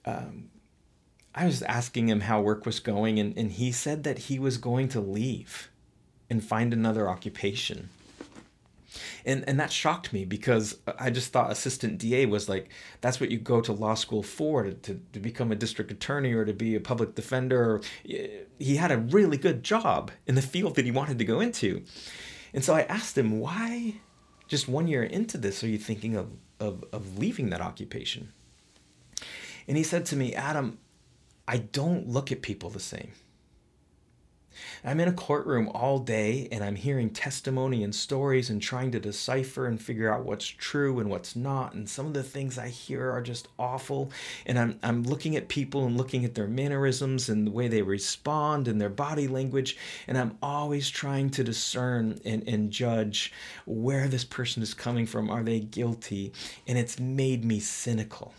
um, 0.05 0.49
I 1.35 1.45
was 1.45 1.61
asking 1.63 2.09
him 2.09 2.21
how 2.21 2.41
work 2.41 2.65
was 2.65 2.79
going, 2.79 3.19
and, 3.19 3.37
and 3.37 3.51
he 3.51 3.71
said 3.71 4.03
that 4.03 4.19
he 4.19 4.39
was 4.39 4.57
going 4.57 4.89
to 4.89 4.99
leave 4.99 5.69
and 6.29 6.43
find 6.43 6.73
another 6.73 7.09
occupation 7.09 7.89
and 9.25 9.43
and 9.47 9.59
that 9.59 9.71
shocked 9.71 10.13
me 10.13 10.25
because 10.25 10.77
I 10.97 11.09
just 11.09 11.31
thought 11.31 11.51
assistant 11.51 11.97
DA 11.97 12.25
was 12.25 12.49
like 12.49 12.69
that's 13.01 13.19
what 13.19 13.31
you 13.31 13.37
go 13.37 13.61
to 13.61 13.71
law 13.73 13.93
school 13.93 14.23
for 14.23 14.63
to, 14.63 14.73
to, 14.73 15.01
to 15.13 15.19
become 15.19 15.51
a 15.51 15.55
district 15.55 15.91
attorney 15.91 16.33
or 16.33 16.45
to 16.45 16.53
be 16.53 16.75
a 16.75 16.79
public 16.79 17.15
defender. 17.15 17.81
He 18.03 18.75
had 18.75 18.91
a 18.91 18.97
really 18.97 19.37
good 19.37 19.63
job 19.63 20.11
in 20.27 20.35
the 20.35 20.41
field 20.41 20.75
that 20.75 20.85
he 20.85 20.91
wanted 20.91 21.19
to 21.19 21.25
go 21.25 21.39
into, 21.39 21.83
and 22.53 22.63
so 22.63 22.75
I 22.75 22.81
asked 22.81 23.17
him 23.17 23.39
why. 23.39 23.95
Just 24.47 24.67
one 24.67 24.87
year 24.87 25.03
into 25.03 25.37
this, 25.37 25.63
are 25.63 25.67
you 25.67 25.77
thinking 25.77 26.15
of, 26.15 26.31
of, 26.59 26.83
of 26.91 27.19
leaving 27.19 27.51
that 27.51 27.61
occupation? 27.61 28.33
And 29.67 29.77
he 29.77 29.83
said 29.83 30.07
to 30.07 30.15
me, 30.15 30.33
Adam, 30.33 30.79
I 31.47 31.57
don't 31.57 32.07
look 32.07 32.31
at 32.31 32.41
people 32.41 32.71
the 32.71 32.79
same. 32.79 33.11
I'm 34.83 34.99
in 34.99 35.07
a 35.07 35.13
courtroom 35.13 35.69
all 35.69 35.99
day 35.99 36.47
and 36.51 36.63
I'm 36.63 36.75
hearing 36.75 37.09
testimony 37.09 37.83
and 37.83 37.93
stories 37.93 38.49
and 38.49 38.61
trying 38.61 38.91
to 38.91 38.99
decipher 38.99 39.67
and 39.67 39.81
figure 39.81 40.13
out 40.13 40.25
what's 40.25 40.45
true 40.45 40.99
and 40.99 41.09
what's 41.09 41.35
not. 41.35 41.73
And 41.73 41.89
some 41.89 42.05
of 42.05 42.13
the 42.13 42.23
things 42.23 42.57
I 42.57 42.69
hear 42.69 43.11
are 43.11 43.21
just 43.21 43.47
awful. 43.57 44.11
And 44.45 44.57
I'm, 44.57 44.79
I'm 44.83 45.03
looking 45.03 45.35
at 45.35 45.47
people 45.47 45.85
and 45.85 45.97
looking 45.97 46.25
at 46.25 46.35
their 46.35 46.47
mannerisms 46.47 47.29
and 47.29 47.47
the 47.47 47.51
way 47.51 47.67
they 47.67 47.81
respond 47.81 48.67
and 48.67 48.79
their 48.79 48.89
body 48.89 49.27
language. 49.27 49.77
And 50.07 50.17
I'm 50.17 50.37
always 50.41 50.89
trying 50.89 51.29
to 51.31 51.43
discern 51.43 52.19
and, 52.25 52.47
and 52.47 52.71
judge 52.71 53.33
where 53.65 54.07
this 54.07 54.23
person 54.23 54.63
is 54.63 54.73
coming 54.73 55.05
from. 55.05 55.29
Are 55.29 55.43
they 55.43 55.59
guilty? 55.59 56.33
And 56.67 56.77
it's 56.77 56.99
made 56.99 57.43
me 57.43 57.59
cynical. 57.59 58.33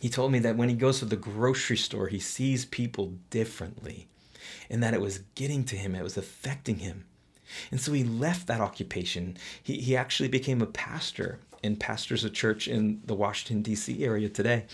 He 0.00 0.08
told 0.08 0.30
me 0.30 0.38
that 0.40 0.56
when 0.56 0.68
he 0.68 0.74
goes 0.74 0.98
to 0.98 1.06
the 1.06 1.16
grocery 1.16 1.76
store, 1.76 2.08
he 2.08 2.18
sees 2.18 2.64
people 2.64 3.14
differently 3.30 4.08
and 4.70 4.82
that 4.82 4.94
it 4.94 5.00
was 5.00 5.20
getting 5.34 5.64
to 5.64 5.76
him, 5.76 5.94
it 5.94 6.02
was 6.02 6.16
affecting 6.16 6.78
him. 6.78 7.04
And 7.70 7.80
so 7.80 7.92
he 7.92 8.04
left 8.04 8.46
that 8.48 8.60
occupation. 8.60 9.36
He, 9.62 9.78
he 9.78 9.96
actually 9.96 10.28
became 10.28 10.60
a 10.60 10.66
pastor 10.66 11.38
and 11.62 11.78
pastors 11.78 12.24
a 12.24 12.30
church 12.30 12.68
in 12.68 13.00
the 13.04 13.14
Washington, 13.14 13.62
D.C. 13.62 14.04
area 14.04 14.28
today. 14.28 14.64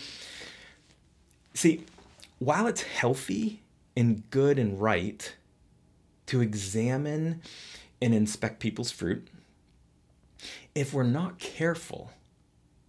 See, 1.54 1.84
while 2.38 2.66
it's 2.66 2.82
healthy 2.82 3.60
and 3.96 4.28
good 4.30 4.58
and 4.58 4.80
right 4.80 5.34
to 6.26 6.40
examine 6.40 7.42
and 8.00 8.14
inspect 8.14 8.58
people's 8.58 8.90
fruit, 8.90 9.28
if 10.74 10.94
we're 10.94 11.02
not 11.02 11.38
careful, 11.38 12.10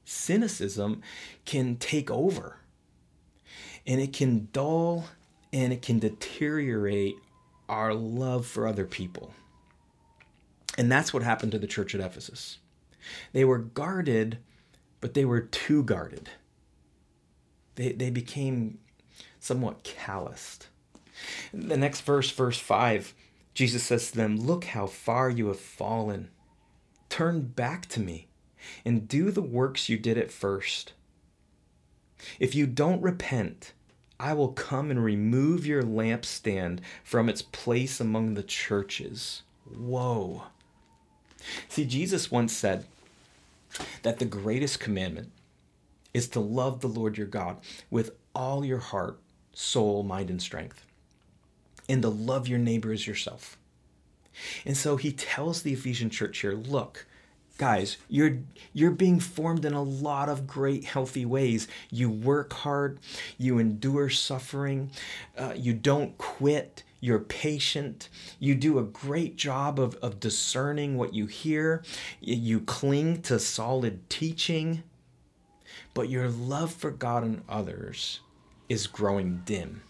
cynicism 0.06 1.02
can 1.46 1.76
take 1.76 2.10
over 2.10 2.58
and 3.86 4.00
it 4.00 4.14
can 4.14 4.48
dull 4.54 5.06
and 5.54 5.72
it 5.72 5.84
can 5.84 6.00
deteriorate 6.00 7.16
our 7.70 7.94
love 7.94 8.46
for 8.46 8.68
other 8.68 8.86
people. 8.86 9.34
And 10.78 10.92
that's 10.92 11.14
what 11.14 11.24
happened 11.24 11.52
to 11.52 11.60
the 11.60 11.68
church 11.68 11.94
at 11.94 12.02
Ephesus. 12.02 12.58
They 13.32 13.46
were 13.46 13.60
guarded, 13.60 14.40
but 15.00 15.14
they 15.14 15.24
were 15.24 15.42
too 15.42 15.84
guarded. 15.84 16.30
They, 17.76 17.92
they 17.92 18.10
became 18.10 18.80
somewhat 19.40 19.84
calloused. 19.84 20.68
The 21.54 21.78
next 21.78 22.02
verse, 22.02 22.32
verse 22.32 22.58
5, 22.58 23.14
Jesus 23.54 23.84
says 23.84 24.10
to 24.12 24.18
them, 24.18 24.38
Look 24.38 24.66
how 24.66 24.88
far 24.88 25.30
you 25.30 25.48
have 25.48 25.60
fallen. 25.60 26.30
Turn 27.10 27.42
back 27.42 27.86
to 27.90 28.00
me 28.00 28.28
and 28.84 29.08
do 29.08 29.30
the 29.30 29.42
works 29.42 29.90
you 29.90 29.98
did 30.00 30.18
at 30.18 30.32
first. 30.32 30.94
If 32.40 32.56
you 32.56 32.66
don't 32.66 33.02
repent, 33.02 33.74
I 34.24 34.34
will 34.34 34.54
come 34.54 34.90
and 34.90 35.04
remove 35.04 35.66
your 35.66 35.84
lampstand 35.84 36.80
from 37.04 37.28
its 37.28 37.42
place 37.42 38.00
among 38.00 38.36
the 38.36 38.42
churches. 38.42 39.42
Whoa. 39.66 40.44
See, 41.68 41.84
Jesus 41.84 42.32
once 42.32 42.54
said 42.54 42.86
that 44.04 44.20
the 44.20 44.26
greatest 44.26 44.80
commandment 44.80 45.34
is 46.14 46.30
to 46.30 46.40
love 46.40 46.80
the 46.80 46.88
Lord 46.88 47.18
your 47.18 47.28
God 47.28 47.58
with 47.92 48.12
all 48.34 48.64
your 48.64 48.78
heart, 48.78 49.20
soul, 49.52 50.04
mind, 50.04 50.30
and 50.30 50.42
strength, 50.42 50.86
and 51.90 52.02
to 52.02 52.08
love 52.08 52.48
your 52.48 52.60
neighbor 52.60 52.94
as 52.94 53.06
yourself. 53.06 53.58
And 54.66 54.78
so 54.78 54.96
he 54.96 55.12
tells 55.12 55.64
the 55.64 55.74
Ephesian 55.74 56.10
church 56.10 56.38
here 56.38 56.54
look, 56.54 57.06
guys 57.58 57.98
you're 58.08 58.40
you're 58.74 58.92
being 58.92 59.20
formed 59.20 59.64
in 59.66 59.74
a 59.74 59.84
lot 59.84 60.30
of 60.30 60.48
great 60.48 60.86
healthy 60.86 61.26
ways. 61.26 61.68
You 61.92 62.10
work 62.10 62.54
hard 62.54 63.00
you 63.38 63.60
endure 63.60 64.10
suffering 64.10 64.92
uh, 65.38 65.54
you 65.56 65.74
don't 65.74 66.18
quit 66.18 66.84
you're 67.00 67.20
patient 67.20 68.10
you 68.40 68.56
do 68.56 68.80
a 68.80 68.84
great 68.84 69.36
job 69.36 69.80
of, 69.80 69.96
of 69.96 70.20
discerning 70.20 70.98
what 70.98 71.14
you 71.14 71.26
hear 71.26 71.84
you 72.22 72.62
cling 72.62 73.22
to 73.24 73.38
solid 73.40 74.10
teaching 74.10 74.84
but 75.94 76.10
your 76.10 76.30
love 76.30 76.72
for 76.74 76.92
god 76.92 77.24
and 77.24 77.44
others 77.50 78.22
is 78.70 78.88
growing 78.88 79.42
dim. 79.46 79.84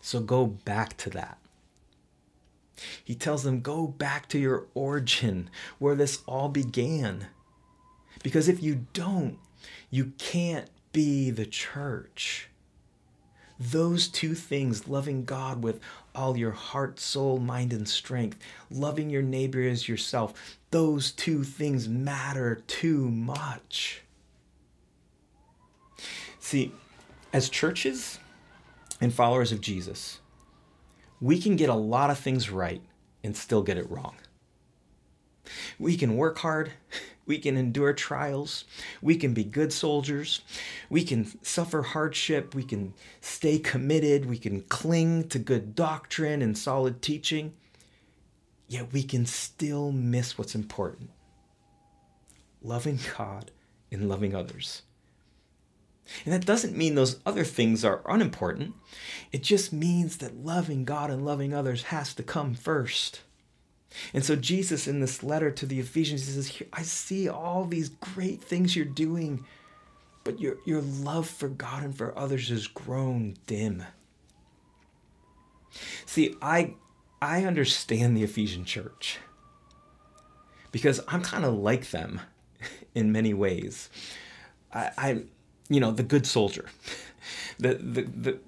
So 0.00 0.20
go 0.20 0.46
back 0.46 0.96
to 0.98 1.10
that 1.10 1.38
He 3.02 3.14
tells 3.14 3.42
them, 3.42 3.60
go 3.60 3.86
back 3.86 4.28
to 4.28 4.38
your 4.38 4.66
origin 4.74 5.48
where 5.78 5.94
this 5.94 6.22
all 6.26 6.48
began. 6.48 7.28
Because 8.22 8.48
if 8.48 8.62
you 8.62 8.86
don't, 8.92 9.38
you 9.90 10.12
can't 10.18 10.68
be 10.92 11.30
the 11.30 11.46
church. 11.46 12.48
Those 13.58 14.08
two 14.08 14.34
things, 14.34 14.88
loving 14.88 15.24
God 15.24 15.62
with 15.62 15.80
all 16.14 16.36
your 16.36 16.50
heart, 16.50 16.98
soul, 16.98 17.38
mind, 17.38 17.72
and 17.72 17.88
strength, 17.88 18.38
loving 18.70 19.10
your 19.10 19.22
neighbor 19.22 19.62
as 19.62 19.88
yourself, 19.88 20.58
those 20.70 21.12
two 21.12 21.44
things 21.44 21.88
matter 21.88 22.62
too 22.66 23.08
much. 23.08 24.02
See, 26.40 26.72
as 27.32 27.48
churches 27.48 28.18
and 29.00 29.14
followers 29.14 29.52
of 29.52 29.60
Jesus, 29.60 30.18
we 31.20 31.40
can 31.40 31.56
get 31.56 31.68
a 31.68 31.74
lot 31.74 32.10
of 32.10 32.18
things 32.18 32.50
right 32.50 32.82
and 33.22 33.36
still 33.36 33.62
get 33.62 33.78
it 33.78 33.90
wrong. 33.90 34.16
We 35.78 35.96
can 35.96 36.16
work 36.16 36.38
hard, 36.38 36.72
we 37.26 37.38
can 37.38 37.56
endure 37.56 37.92
trials, 37.92 38.64
we 39.00 39.16
can 39.16 39.34
be 39.34 39.44
good 39.44 39.72
soldiers, 39.72 40.42
we 40.90 41.04
can 41.04 41.26
suffer 41.42 41.82
hardship, 41.82 42.54
we 42.54 42.64
can 42.64 42.94
stay 43.20 43.58
committed, 43.58 44.26
we 44.26 44.38
can 44.38 44.62
cling 44.62 45.28
to 45.28 45.38
good 45.38 45.74
doctrine 45.74 46.42
and 46.42 46.56
solid 46.56 47.02
teaching, 47.02 47.54
yet 48.68 48.92
we 48.92 49.02
can 49.02 49.26
still 49.26 49.92
miss 49.92 50.36
what's 50.38 50.54
important 50.54 51.10
loving 52.64 52.98
God 53.16 53.50
and 53.92 54.08
loving 54.08 54.34
others. 54.34 54.82
And 56.24 56.34
that 56.34 56.46
doesn't 56.46 56.76
mean 56.76 56.94
those 56.94 57.20
other 57.24 57.44
things 57.44 57.84
are 57.84 58.02
unimportant. 58.06 58.74
It 59.32 59.42
just 59.42 59.72
means 59.72 60.18
that 60.18 60.44
loving 60.44 60.84
God 60.84 61.10
and 61.10 61.24
loving 61.24 61.54
others 61.54 61.84
has 61.84 62.14
to 62.14 62.22
come 62.22 62.54
first. 62.54 63.22
And 64.12 64.24
so, 64.24 64.36
Jesus, 64.36 64.88
in 64.88 65.00
this 65.00 65.22
letter 65.22 65.50
to 65.50 65.66
the 65.66 65.80
Ephesians, 65.80 66.26
he 66.26 66.32
says, 66.32 66.62
I 66.72 66.82
see 66.82 67.28
all 67.28 67.64
these 67.64 67.90
great 67.90 68.42
things 68.42 68.74
you're 68.74 68.84
doing, 68.84 69.44
but 70.24 70.40
your, 70.40 70.56
your 70.66 70.82
love 70.82 71.28
for 71.28 71.48
God 71.48 71.84
and 71.84 71.96
for 71.96 72.16
others 72.18 72.48
has 72.48 72.66
grown 72.66 73.36
dim. 73.46 73.84
See, 76.06 76.34
I, 76.42 76.74
I 77.22 77.44
understand 77.44 78.16
the 78.16 78.24
Ephesian 78.24 78.64
church 78.64 79.18
because 80.72 81.00
I'm 81.08 81.22
kind 81.22 81.44
of 81.44 81.54
like 81.54 81.90
them 81.90 82.20
in 82.94 83.12
many 83.12 83.32
ways. 83.32 83.90
I, 84.72 84.90
I, 84.98 85.22
you 85.68 85.80
know, 85.80 85.90
the 85.90 86.02
good 86.02 86.26
soldier. 86.26 86.66
The, 87.58 87.74
the, 87.74 88.02
the, 88.02 88.38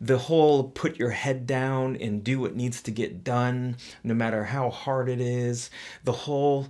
the 0.00 0.18
whole 0.18 0.64
put 0.64 0.98
your 0.98 1.10
head 1.10 1.46
down 1.46 1.96
and 1.96 2.24
do 2.24 2.40
what 2.40 2.56
needs 2.56 2.82
to 2.82 2.90
get 2.90 3.22
done, 3.22 3.76
no 4.02 4.12
matter 4.12 4.44
how 4.44 4.70
hard 4.70 5.08
it 5.08 5.20
is. 5.20 5.70
The 6.04 6.12
whole 6.12 6.68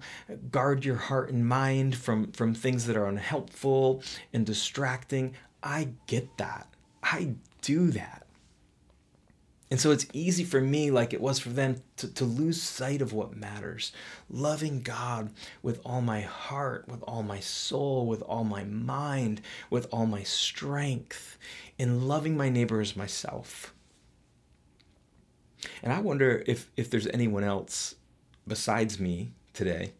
guard 0.50 0.84
your 0.84 0.96
heart 0.96 1.30
and 1.30 1.48
mind 1.48 1.96
from, 1.96 2.32
from 2.32 2.54
things 2.54 2.86
that 2.86 2.96
are 2.96 3.06
unhelpful 3.06 4.02
and 4.32 4.44
distracting. 4.44 5.34
I 5.62 5.90
get 6.06 6.36
that. 6.38 6.68
I 7.02 7.34
do 7.62 7.90
that. 7.92 8.26
And 9.70 9.80
so 9.80 9.92
it's 9.92 10.06
easy 10.12 10.42
for 10.42 10.60
me, 10.60 10.90
like 10.90 11.14
it 11.14 11.20
was 11.20 11.38
for 11.38 11.50
them, 11.50 11.80
to, 11.96 12.12
to 12.14 12.24
lose 12.24 12.60
sight 12.60 13.00
of 13.00 13.12
what 13.12 13.36
matters. 13.36 13.92
Loving 14.28 14.80
God 14.80 15.30
with 15.62 15.80
all 15.84 16.00
my 16.00 16.22
heart, 16.22 16.88
with 16.88 17.02
all 17.04 17.22
my 17.22 17.38
soul, 17.38 18.06
with 18.06 18.20
all 18.22 18.42
my 18.42 18.64
mind, 18.64 19.42
with 19.70 19.86
all 19.92 20.06
my 20.06 20.24
strength, 20.24 21.38
and 21.78 22.08
loving 22.08 22.36
my 22.36 22.48
neighbor 22.48 22.80
as 22.80 22.96
myself. 22.96 23.72
And 25.84 25.92
I 25.92 26.00
wonder 26.00 26.42
if, 26.46 26.68
if 26.76 26.90
there's 26.90 27.06
anyone 27.06 27.44
else 27.44 27.94
besides 28.48 28.98
me 28.98 29.30
today 29.52 29.92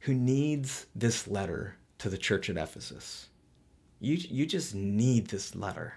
who 0.00 0.14
needs 0.14 0.86
this 0.94 1.26
letter 1.26 1.76
to 1.98 2.08
the 2.08 2.18
church 2.18 2.48
at 2.48 2.56
Ephesus. 2.56 3.28
You, 3.98 4.14
you 4.14 4.46
just 4.46 4.74
need 4.74 5.26
this 5.26 5.54
letter. 5.54 5.94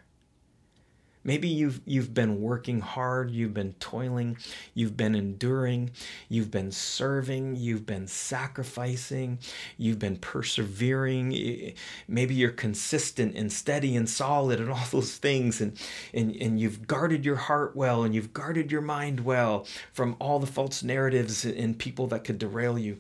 Maybe 1.26 1.48
you've 1.48 1.80
you've 1.86 2.14
been 2.14 2.42
working 2.42 2.82
hard, 2.82 3.32
you've 3.32 3.54
been 3.54 3.74
toiling, 3.74 4.38
you've 4.74 4.98
been 4.98 5.16
enduring, 5.16 5.92
you've 6.28 6.52
been 6.52 6.72
serving, 6.72 7.56
you've 7.56 7.86
been 7.86 8.08
sacrificing, 8.08 9.40
you've 9.78 10.00
been 10.00 10.18
persevering. 10.18 11.76
Maybe 12.08 12.36
you're 12.36 12.52
consistent 12.52 13.36
and 13.36 13.52
steady 13.52 13.96
and 13.96 14.10
solid 14.10 14.60
and 14.60 14.70
all 14.70 14.86
those 14.92 15.16
things 15.16 15.62
and 15.62 15.80
and, 16.14 16.36
and 16.36 16.60
you've 16.60 16.88
guarded 16.88 17.26
your 17.26 17.38
heart 17.38 17.76
well 17.76 18.04
and 18.04 18.14
you've 18.14 18.34
guarded 18.34 18.72
your 18.72 18.82
mind 18.82 19.22
well 19.22 19.66
from 19.94 20.18
all 20.20 20.40
the 20.40 20.48
false 20.48 20.84
narratives 20.84 21.46
and 21.46 21.80
people 21.80 22.08
that 22.08 22.26
could 22.26 22.38
derail 22.38 22.78
you. 22.78 23.00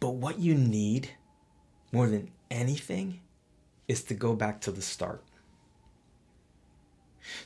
But 0.00 0.16
what 0.16 0.38
you 0.38 0.54
need 0.54 1.10
more 1.92 2.08
than 2.08 2.30
anything 2.50 3.20
is 3.88 4.02
to 4.04 4.14
go 4.14 4.34
back 4.34 4.60
to 4.62 4.70
the 4.70 4.82
start 4.82 5.22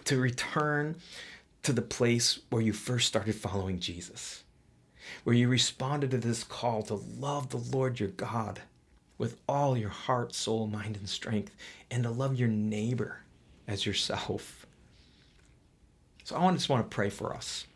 to 0.05 0.19
return 0.19 0.97
to 1.62 1.73
the 1.73 1.83
place 1.83 2.40
where 2.51 2.62
you 2.62 2.73
first 2.73 3.09
started 3.09 3.35
following 3.35 3.79
Jesus, 3.79 4.45
where 5.25 5.37
you 5.37 5.49
responded 5.49 6.11
to 6.11 6.19
this 6.19 6.45
call 6.45 6.83
to 6.83 6.95
love 6.95 7.51
the 7.51 7.77
Lord 7.77 8.01
your 8.01 8.09
God 8.09 8.61
with 9.19 9.37
all 9.47 9.77
your 9.77 9.90
heart, 9.90 10.35
soul, 10.35 10.66
mind, 10.66 10.97
and 10.97 11.09
strength, 11.09 11.55
and 11.90 12.05
to 12.05 12.11
love 12.11 12.37
your 12.37 12.49
neighbor 12.49 13.21
as 13.69 13.85
yourself. 13.85 14.66
So 16.25 16.37
I 16.37 16.51
just 16.53 16.69
want 16.69 16.88
to 16.88 16.95
pray 16.95 17.11
for 17.11 17.35
us. 17.35 17.66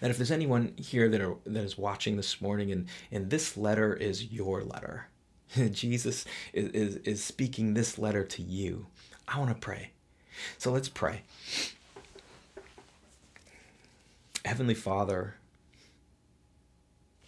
That 0.00 0.10
if 0.10 0.18
there's 0.18 0.30
anyone 0.30 0.74
here 0.76 1.08
that, 1.08 1.20
are, 1.20 1.36
that 1.46 1.64
is 1.64 1.76
watching 1.76 2.16
this 2.16 2.40
morning 2.40 2.70
and, 2.70 2.86
and 3.10 3.30
this 3.30 3.56
letter 3.56 3.94
is 3.94 4.30
your 4.30 4.62
letter, 4.62 5.08
Jesus 5.72 6.24
is, 6.52 6.70
is, 6.70 6.96
is 6.96 7.24
speaking 7.24 7.74
this 7.74 7.98
letter 7.98 8.22
to 8.24 8.42
you, 8.42 8.86
I 9.26 9.38
want 9.38 9.50
to 9.50 9.56
pray 9.56 9.90
so 10.58 10.70
let's 10.70 10.88
pray. 10.88 11.22
Heavenly 14.44 14.74
Father, 14.74 15.34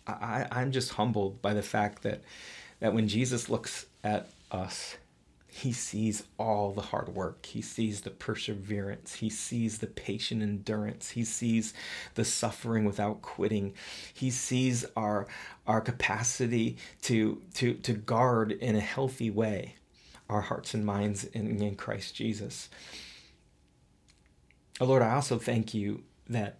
I, 0.06 0.46
I'm 0.50 0.72
just 0.72 0.94
humbled 0.94 1.40
by 1.42 1.54
the 1.54 1.62
fact 1.62 2.02
that, 2.02 2.22
that 2.80 2.94
when 2.94 3.08
Jesus 3.08 3.48
looks 3.48 3.86
at 4.02 4.28
us, 4.50 4.96
he 5.54 5.72
sees 5.72 6.22
all 6.38 6.72
the 6.72 6.80
hard 6.80 7.10
work. 7.10 7.44
He 7.44 7.60
sees 7.60 8.00
the 8.00 8.10
perseverance. 8.10 9.16
He 9.16 9.28
sees 9.28 9.78
the 9.78 9.86
patient 9.86 10.42
endurance. 10.42 11.10
He 11.10 11.24
sees 11.24 11.74
the 12.14 12.24
suffering 12.24 12.86
without 12.86 13.20
quitting. 13.20 13.74
He 14.14 14.30
sees 14.30 14.86
our, 14.96 15.26
our 15.66 15.82
capacity 15.82 16.78
to, 17.02 17.42
to, 17.54 17.74
to 17.74 17.92
guard 17.92 18.52
in 18.52 18.76
a 18.76 18.80
healthy 18.80 19.30
way 19.30 19.76
our 20.32 20.40
hearts 20.40 20.74
and 20.74 20.84
minds 20.84 21.24
in, 21.24 21.62
in 21.62 21.76
Christ 21.76 22.14
Jesus. 22.14 22.68
Oh 24.80 24.86
Lord, 24.86 25.02
I 25.02 25.14
also 25.14 25.38
thank 25.38 25.74
you 25.74 26.02
that 26.28 26.58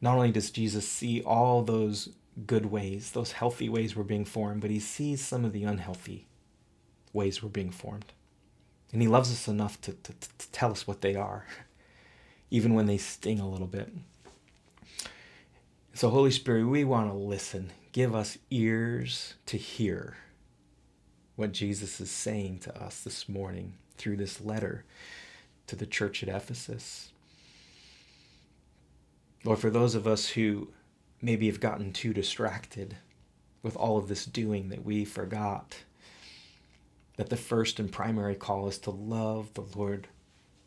not 0.00 0.16
only 0.16 0.32
does 0.32 0.50
Jesus 0.50 0.86
see 0.86 1.22
all 1.22 1.62
those 1.62 2.10
good 2.46 2.66
ways, 2.66 3.12
those 3.12 3.32
healthy 3.32 3.68
ways 3.68 3.96
we're 3.96 4.04
being 4.04 4.24
formed, 4.24 4.60
but 4.60 4.70
he 4.70 4.80
sees 4.80 5.20
some 5.20 5.44
of 5.44 5.52
the 5.52 5.64
unhealthy 5.64 6.26
ways 7.12 7.42
we're 7.42 7.48
being 7.48 7.70
formed. 7.70 8.12
And 8.92 9.02
he 9.02 9.08
loves 9.08 9.30
us 9.30 9.48
enough 9.48 9.80
to, 9.82 9.92
to, 9.92 10.12
to 10.12 10.50
tell 10.52 10.70
us 10.70 10.86
what 10.86 11.00
they 11.00 11.14
are, 11.14 11.46
even 12.50 12.74
when 12.74 12.86
they 12.86 12.98
sting 12.98 13.40
a 13.40 13.48
little 13.48 13.66
bit. 13.66 13.92
So, 15.94 16.10
Holy 16.10 16.30
Spirit, 16.30 16.66
we 16.66 16.84
want 16.84 17.10
to 17.10 17.16
listen. 17.16 17.72
Give 17.92 18.14
us 18.14 18.38
ears 18.50 19.34
to 19.46 19.56
hear 19.56 20.16
what 21.38 21.52
Jesus 21.52 22.00
is 22.00 22.10
saying 22.10 22.58
to 22.58 22.82
us 22.82 23.02
this 23.02 23.28
morning 23.28 23.74
through 23.96 24.16
this 24.16 24.40
letter 24.40 24.84
to 25.68 25.76
the 25.76 25.86
church 25.86 26.20
at 26.24 26.28
Ephesus. 26.28 27.12
Lord, 29.44 29.60
for 29.60 29.70
those 29.70 29.94
of 29.94 30.04
us 30.04 30.30
who 30.30 30.72
maybe 31.22 31.46
have 31.46 31.60
gotten 31.60 31.92
too 31.92 32.12
distracted 32.12 32.96
with 33.62 33.76
all 33.76 33.98
of 33.98 34.08
this 34.08 34.26
doing 34.26 34.68
that 34.70 34.84
we 34.84 35.04
forgot 35.04 35.76
that 37.18 37.30
the 37.30 37.36
first 37.36 37.78
and 37.78 37.92
primary 37.92 38.34
call 38.34 38.66
is 38.66 38.78
to 38.78 38.90
love 38.90 39.54
the 39.54 39.64
Lord 39.76 40.08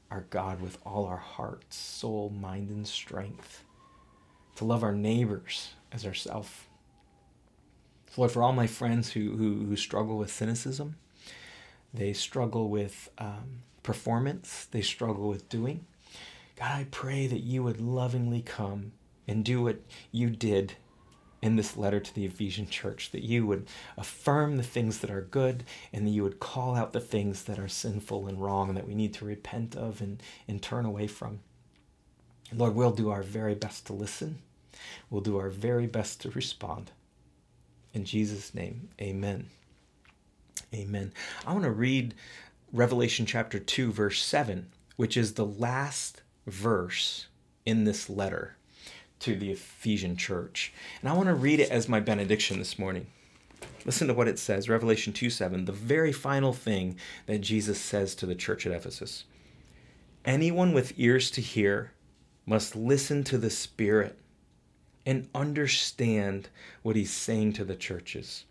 our 0.10 0.26
God 0.30 0.62
with 0.62 0.78
all 0.86 1.06
our 1.06 1.18
heart, 1.18 1.66
soul, 1.74 2.30
mind, 2.30 2.70
and 2.70 2.88
strength, 2.88 3.66
to 4.56 4.64
love 4.64 4.84
our 4.84 4.96
neighbors 4.96 5.74
as 5.92 6.06
ourselves 6.06 6.50
Lord, 8.18 8.32
for 8.32 8.44
all 8.44 8.54
my 8.54 8.68
friends 8.68 9.12
who, 9.12 9.38
who, 9.38 9.66
who 9.66 9.76
struggle 9.76 10.18
with 10.18 10.32
cynicism, 10.32 10.96
they 11.94 12.14
struggle 12.14 12.70
with 12.70 13.10
um, 13.18 13.64
performance, 13.84 14.68
they 14.72 14.82
struggle 14.82 15.28
with 15.28 15.50
doing. 15.50 15.86
God, 16.58 16.72
I 16.72 16.88
pray 16.92 17.28
that 17.28 17.40
you 17.40 17.64
would 17.64 17.82
lovingly 17.82 18.42
come 18.42 18.92
and 19.28 19.44
do 19.44 19.64
what 19.64 19.80
you 20.12 20.30
did 20.30 20.74
in 21.42 21.56
this 21.56 21.76
letter 21.76 22.00
to 22.00 22.14
the 22.14 22.26
Ephesian 22.26 22.68
church, 22.68 23.12
that 23.12 23.24
you 23.24 23.48
would 23.48 23.68
affirm 23.98 24.58
the 24.58 24.64
things 24.64 25.00
that 25.00 25.10
are 25.10 25.22
good 25.22 25.64
and 25.92 26.06
that 26.06 26.12
you 26.12 26.22
would 26.22 26.40
call 26.40 26.76
out 26.76 26.94
the 26.94 27.00
things 27.00 27.44
that 27.44 27.58
are 27.58 27.68
sinful 27.68 28.28
and 28.28 28.42
wrong 28.42 28.70
and 28.70 28.78
that 28.78 28.88
we 28.88 28.94
need 28.94 29.14
to 29.16 29.26
repent 29.26 29.76
of 29.76 30.02
and, 30.02 30.22
and 30.48 30.62
turn 30.62 30.86
away 30.86 31.08
from. 31.08 31.40
Lord, 32.54 32.76
we'll 32.76 32.92
do 32.92 33.10
our 33.10 33.24
very 33.24 33.56
best 33.56 33.88
to 33.88 33.94
listen 33.94 34.40
We'll 35.10 35.22
do 35.22 35.38
our 35.38 35.50
very 35.50 35.88
best 35.88 36.22
to 36.22 36.30
respond. 36.32 36.92
In 37.94 38.06
Jesus' 38.06 38.54
name, 38.54 38.90
amen. 39.02 39.48
Amen. 40.74 41.12
I 41.46 41.52
want 41.52 41.66
to 41.66 41.72
read 41.72 42.14
Revelation 42.72 43.26
chapter 43.26 43.60
2, 43.60 43.92
verse 43.92 44.24
7, 44.24 44.68
which 44.96 45.18
is 45.18 45.34
the 45.34 45.46
last 45.46 46.22
verse 46.48 47.28
in 47.66 47.84
this 47.84 48.10
letter 48.10 48.56
to 49.20 49.36
the 49.36 49.52
Ephesian 49.52 50.16
church. 50.16 50.74
And 51.02 51.10
I 51.10 51.14
want 51.14 51.28
to 51.28 51.36
read 51.36 51.60
it 51.60 51.70
as 51.70 51.90
my 51.90 52.00
benediction 52.00 52.60
this 52.60 52.80
morning. 52.80 53.08
Listen 53.86 54.08
to 54.08 54.14
what 54.14 54.28
it 54.28 54.40
says, 54.40 54.70
Revelation 54.70 55.12
2 55.12 55.30
7, 55.30 55.66
the 55.66 55.72
very 55.72 56.12
final 56.12 56.54
thing 56.54 56.98
that 57.26 57.40
Jesus 57.40 57.80
says 57.80 58.16
to 58.16 58.26
the 58.26 58.36
church 58.36 58.66
at 58.66 58.72
Ephesus. 58.72 59.26
Anyone 60.24 60.72
with 60.72 60.94
ears 60.98 61.32
to 61.32 61.42
hear 61.42 61.92
must 62.46 62.76
listen 62.76 63.24
to 63.26 63.38
the 63.38 63.50
Spirit 63.50 64.18
and 65.06 65.28
understand 65.34 66.50
what 66.82 66.96
he's 66.96 67.12
saying 67.12 67.54
to 67.54 67.64
the 67.64 67.76
churches. 67.76 68.46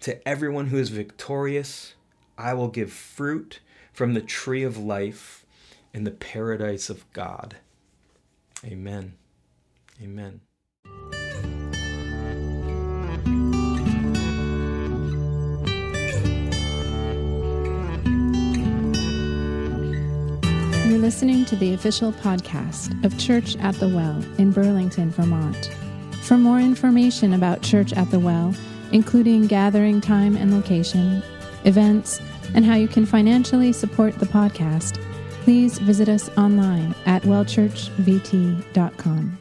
To 0.00 0.26
everyone 0.28 0.66
who 0.66 0.78
is 0.78 0.90
victorious, 0.90 1.94
I 2.38 2.54
will 2.54 2.68
give 2.68 2.92
fruit 2.92 3.60
from 3.92 4.14
the 4.14 4.20
tree 4.20 4.62
of 4.62 4.76
life 4.76 5.44
in 5.92 6.04
the 6.04 6.10
paradise 6.10 6.90
of 6.90 7.10
God. 7.12 7.56
Amen. 8.64 9.14
Amen. 10.02 10.40
Listening 21.06 21.44
to 21.44 21.54
the 21.54 21.72
official 21.72 22.10
podcast 22.10 22.90
of 23.04 23.16
Church 23.16 23.56
at 23.58 23.76
the 23.76 23.88
Well 23.88 24.20
in 24.38 24.50
Burlington, 24.50 25.12
Vermont. 25.12 25.70
For 26.22 26.36
more 26.36 26.58
information 26.58 27.34
about 27.34 27.62
Church 27.62 27.92
at 27.92 28.10
the 28.10 28.18
Well, 28.18 28.52
including 28.90 29.46
gathering 29.46 30.00
time 30.00 30.36
and 30.36 30.52
location, 30.52 31.22
events, 31.62 32.20
and 32.56 32.64
how 32.64 32.74
you 32.74 32.88
can 32.88 33.06
financially 33.06 33.72
support 33.72 34.18
the 34.18 34.26
podcast, 34.26 35.00
please 35.44 35.78
visit 35.78 36.08
us 36.08 36.28
online 36.36 36.92
at 37.06 37.22
wellchurchvt.com. 37.22 39.38